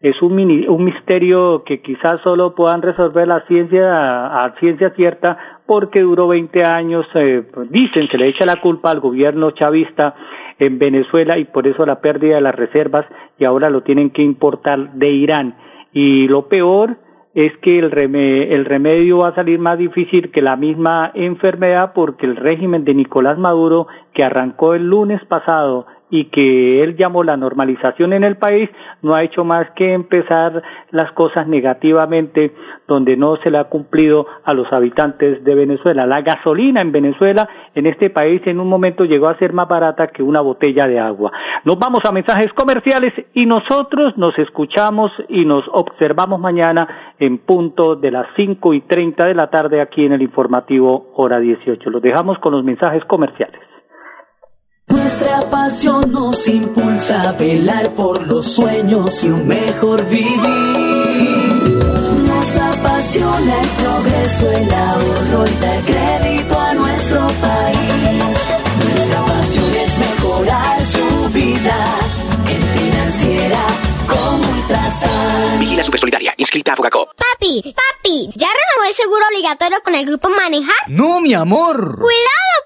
es 0.00 0.20
un, 0.20 0.32
un 0.68 0.84
misterio 0.84 1.64
que 1.64 1.80
quizás 1.80 2.20
solo 2.22 2.54
puedan 2.54 2.82
resolver 2.82 3.26
la 3.26 3.44
ciencia 3.46 4.44
a, 4.44 4.54
ciencia 4.60 4.90
cierta 4.90 5.38
porque 5.66 6.02
duró 6.02 6.28
20 6.28 6.64
años, 6.64 7.06
eh, 7.14 7.42
dicen, 7.70 8.06
se 8.08 8.18
le 8.18 8.28
echa 8.28 8.44
la 8.44 8.60
culpa 8.60 8.90
al 8.90 9.00
gobierno 9.00 9.50
chavista 9.52 10.14
en 10.58 10.78
Venezuela 10.78 11.38
y 11.38 11.44
por 11.44 11.66
eso 11.66 11.84
la 11.86 12.00
pérdida 12.00 12.36
de 12.36 12.40
las 12.40 12.54
reservas 12.54 13.06
y 13.38 13.44
ahora 13.44 13.70
lo 13.70 13.82
tienen 13.82 14.10
que 14.10 14.22
importar 14.22 14.92
de 14.94 15.10
Irán. 15.10 15.54
Y 15.92 16.28
lo 16.28 16.48
peor 16.48 16.96
es 17.34 17.56
que 17.58 17.78
el, 17.78 17.92
el 17.94 18.64
remedio 18.64 19.18
va 19.18 19.28
a 19.28 19.34
salir 19.34 19.58
más 19.58 19.78
difícil 19.78 20.30
que 20.30 20.40
la 20.40 20.56
misma 20.56 21.10
enfermedad 21.14 21.92
porque 21.94 22.24
el 22.24 22.36
régimen 22.36 22.84
de 22.84 22.94
Nicolás 22.94 23.38
Maduro 23.38 23.88
que 24.14 24.24
arrancó 24.24 24.74
el 24.74 24.88
lunes 24.88 25.22
pasado 25.26 25.86
y 26.08 26.26
que 26.26 26.82
él 26.82 26.96
llamó 26.96 27.24
la 27.24 27.36
normalización 27.36 28.12
en 28.12 28.24
el 28.24 28.36
país, 28.36 28.70
no 29.02 29.14
ha 29.14 29.24
hecho 29.24 29.44
más 29.44 29.68
que 29.72 29.92
empezar 29.92 30.62
las 30.90 31.10
cosas 31.12 31.48
negativamente 31.48 32.52
donde 32.86 33.16
no 33.16 33.36
se 33.36 33.50
le 33.50 33.58
ha 33.58 33.64
cumplido 33.64 34.26
a 34.44 34.54
los 34.54 34.72
habitantes 34.72 35.42
de 35.42 35.54
Venezuela. 35.54 36.06
La 36.06 36.22
gasolina 36.22 36.80
en 36.80 36.92
Venezuela, 36.92 37.48
en 37.74 37.86
este 37.86 38.10
país, 38.10 38.40
en 38.46 38.60
un 38.60 38.68
momento 38.68 39.04
llegó 39.04 39.28
a 39.28 39.38
ser 39.38 39.52
más 39.52 39.68
barata 39.68 40.08
que 40.08 40.22
una 40.22 40.40
botella 40.40 40.86
de 40.86 41.00
agua. 41.00 41.32
Nos 41.64 41.78
vamos 41.78 42.00
a 42.04 42.12
mensajes 42.12 42.52
comerciales 42.52 43.12
y 43.34 43.46
nosotros 43.46 44.16
nos 44.16 44.38
escuchamos 44.38 45.10
y 45.28 45.44
nos 45.44 45.64
observamos 45.72 46.38
mañana 46.38 47.14
en 47.18 47.38
punto 47.38 47.96
de 47.96 48.12
las 48.12 48.26
cinco 48.36 48.74
y 48.74 48.82
treinta 48.82 49.24
de 49.24 49.34
la 49.34 49.48
tarde 49.48 49.80
aquí 49.80 50.04
en 50.04 50.12
el 50.12 50.22
informativo 50.22 51.08
hora 51.16 51.40
18. 51.40 51.90
Los 51.90 52.02
dejamos 52.02 52.38
con 52.38 52.52
los 52.52 52.62
mensajes 52.62 53.04
comerciales. 53.06 53.65
Nuestra 55.06 55.38
pasión 55.48 56.10
nos 56.10 56.48
impulsa 56.48 57.28
a 57.28 57.32
velar 57.32 57.94
por 57.94 58.26
los 58.26 58.44
sueños 58.44 59.22
y 59.22 59.28
un 59.28 59.46
mejor 59.46 60.04
vivir. 60.06 60.36
Nos 62.26 62.56
apasiona 62.56 63.60
el 63.62 63.68
progreso, 63.68 64.50
el 64.50 64.74
ahorro 64.74 65.44
y 65.46 65.54
dar 65.62 65.80
crédito 65.84 66.58
a 66.58 66.74
nuestro 66.74 67.20
país. 67.40 68.34
Nuestra 68.82 69.24
pasión 69.26 69.76
es 69.76 69.96
mejorar 69.96 70.84
su 70.84 71.28
vida 71.32 71.84
en 72.48 72.62
financiera 72.76 73.60
como 74.08 74.50
Ultrasan. 74.54 75.60
Vigila 75.60 75.84
Supersolidaria, 75.84 76.34
inscrita 76.36 76.72
a 76.72 76.76
Fogacop. 76.76 77.10
Papi, 77.14 77.62
papi, 77.62 78.30
¿ya 78.34 78.48
renovó 78.48 78.88
el 78.88 78.94
seguro 78.94 79.24
obligatorio 79.30 79.78
con 79.84 79.94
el 79.94 80.04
grupo 80.04 80.30
Manejar? 80.30 80.74
No, 80.88 81.20
mi 81.20 81.32
amor. 81.32 81.94
¡Cuidado, 81.94 82.56
papi! 82.62 82.65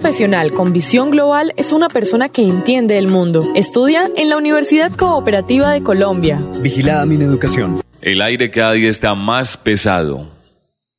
profesional 0.00 0.52
con 0.52 0.72
visión 0.72 1.10
global 1.10 1.52
es 1.56 1.72
una 1.72 1.88
persona 1.88 2.28
que 2.28 2.42
entiende 2.42 2.98
el 2.98 3.08
mundo. 3.08 3.44
Estudia 3.56 4.08
en 4.16 4.28
la 4.28 4.36
Universidad 4.36 4.92
Cooperativa 4.92 5.72
de 5.72 5.82
Colombia. 5.82 6.40
Vigilada 6.60 7.04
mi 7.04 7.16
educación. 7.16 7.80
El 8.00 8.22
aire 8.22 8.48
cada 8.48 8.74
día 8.74 8.90
está 8.90 9.16
más 9.16 9.56
pesado. 9.56 10.30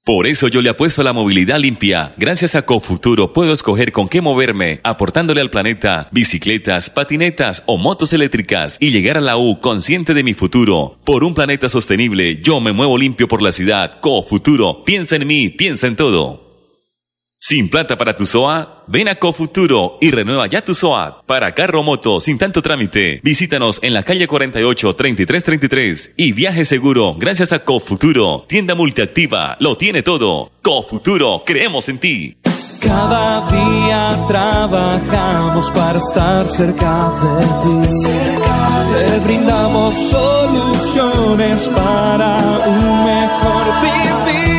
Por 0.03 0.27
eso 0.27 0.49
yo 0.49 0.61
le 0.61 0.69
apuesto 0.69 0.99
a 0.99 1.05
la 1.05 1.13
movilidad 1.13 1.59
limpia. 1.59 2.11
Gracias 2.17 2.55
a 2.55 2.63
Cofuturo 2.63 3.31
puedo 3.31 3.53
escoger 3.53 3.93
con 3.93 4.09
qué 4.09 4.19
moverme, 4.19 4.81
aportándole 4.83 5.39
al 5.39 5.49
planeta 5.49 6.09
bicicletas, 6.11 6.89
patinetas 6.89 7.63
o 7.67 7.77
motos 7.77 8.11
eléctricas 8.11 8.75
y 8.81 8.91
llegar 8.91 9.17
a 9.17 9.21
la 9.21 9.37
U 9.37 9.61
consciente 9.61 10.13
de 10.13 10.23
mi 10.23 10.33
futuro. 10.33 10.99
Por 11.05 11.23
un 11.23 11.33
planeta 11.33 11.69
sostenible, 11.69 12.41
yo 12.41 12.59
me 12.59 12.73
muevo 12.73 12.97
limpio 12.97 13.29
por 13.29 13.41
la 13.41 13.53
ciudad. 13.53 14.01
Cofuturo, 14.01 14.83
piensa 14.83 15.15
en 15.15 15.25
mí, 15.25 15.47
piensa 15.47 15.87
en 15.87 15.95
todo. 15.95 16.48
Sin 17.41 17.69
plata 17.69 17.97
para 17.97 18.17
tu 18.17 18.25
SOA, 18.25 18.83
ven 18.87 19.07
a 19.07 19.15
Cofuturo 19.15 19.97
y 20.01 20.11
renueva 20.11 20.45
ya 20.47 20.61
tu 20.61 20.75
SOA. 20.75 21.23
Para 21.25 21.55
carro 21.55 21.83
moto 21.83 22.19
sin 22.19 22.37
tanto 22.37 22.61
trámite, 22.61 23.21
visítanos 23.23 23.79
en 23.81 23.93
la 23.93 24.03
calle 24.03 24.27
48 24.27 24.93
3333 24.93 26.15
y 26.17 26.33
viaje 26.33 26.65
seguro 26.65 27.15
gracias 27.17 27.53
a 27.53 27.63
Cofuturo, 27.63 28.43
tienda 28.45 28.75
multiactiva, 28.75 29.55
lo 29.61 29.77
tiene 29.77 30.03
todo. 30.03 30.51
Cofuturo, 30.61 31.43
creemos 31.45 31.87
en 31.87 31.99
ti. 31.99 32.37
Cada 32.81 33.47
día 33.47 34.17
trabajamos 34.27 35.71
para 35.71 35.97
estar 35.97 36.45
cerca 36.45 37.09
de 37.21 37.45
ti. 37.63 38.05
Te 38.91 39.19
brindamos 39.21 39.93
soluciones 39.95 41.69
para 41.69 42.37
un 42.67 43.05
mejor 43.05 43.81
vivir. 43.81 44.58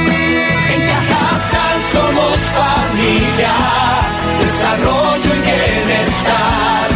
Somos 1.92 2.38
familia, 2.61 3.55
desarrollo 4.40 5.31
y 5.35 5.40
bienestar. 5.40 6.88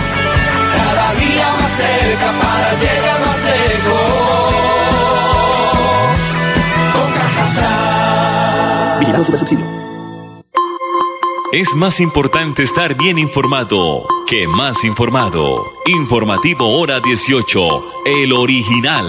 Cada 0.76 1.14
día 1.14 1.48
más 1.60 1.72
cerca 1.72 2.28
para 2.40 2.68
llegar 2.74 3.20
más 3.26 3.40
lejos. 3.52 4.54
Con 6.92 7.08
Cajasal. 7.12 8.98
Vigilado 9.00 9.24
Super 9.24 9.40
Subsidio. 9.40 9.66
Es 11.52 11.74
más 11.74 12.00
importante 12.00 12.62
estar 12.62 12.96
bien 12.96 13.18
informado 13.18 14.06
que 14.26 14.46
más 14.48 14.84
informado. 14.84 15.72
Informativo 15.86 16.78
Hora 16.78 17.00
18, 17.00 18.04
el 18.06 18.32
original. 18.32 19.08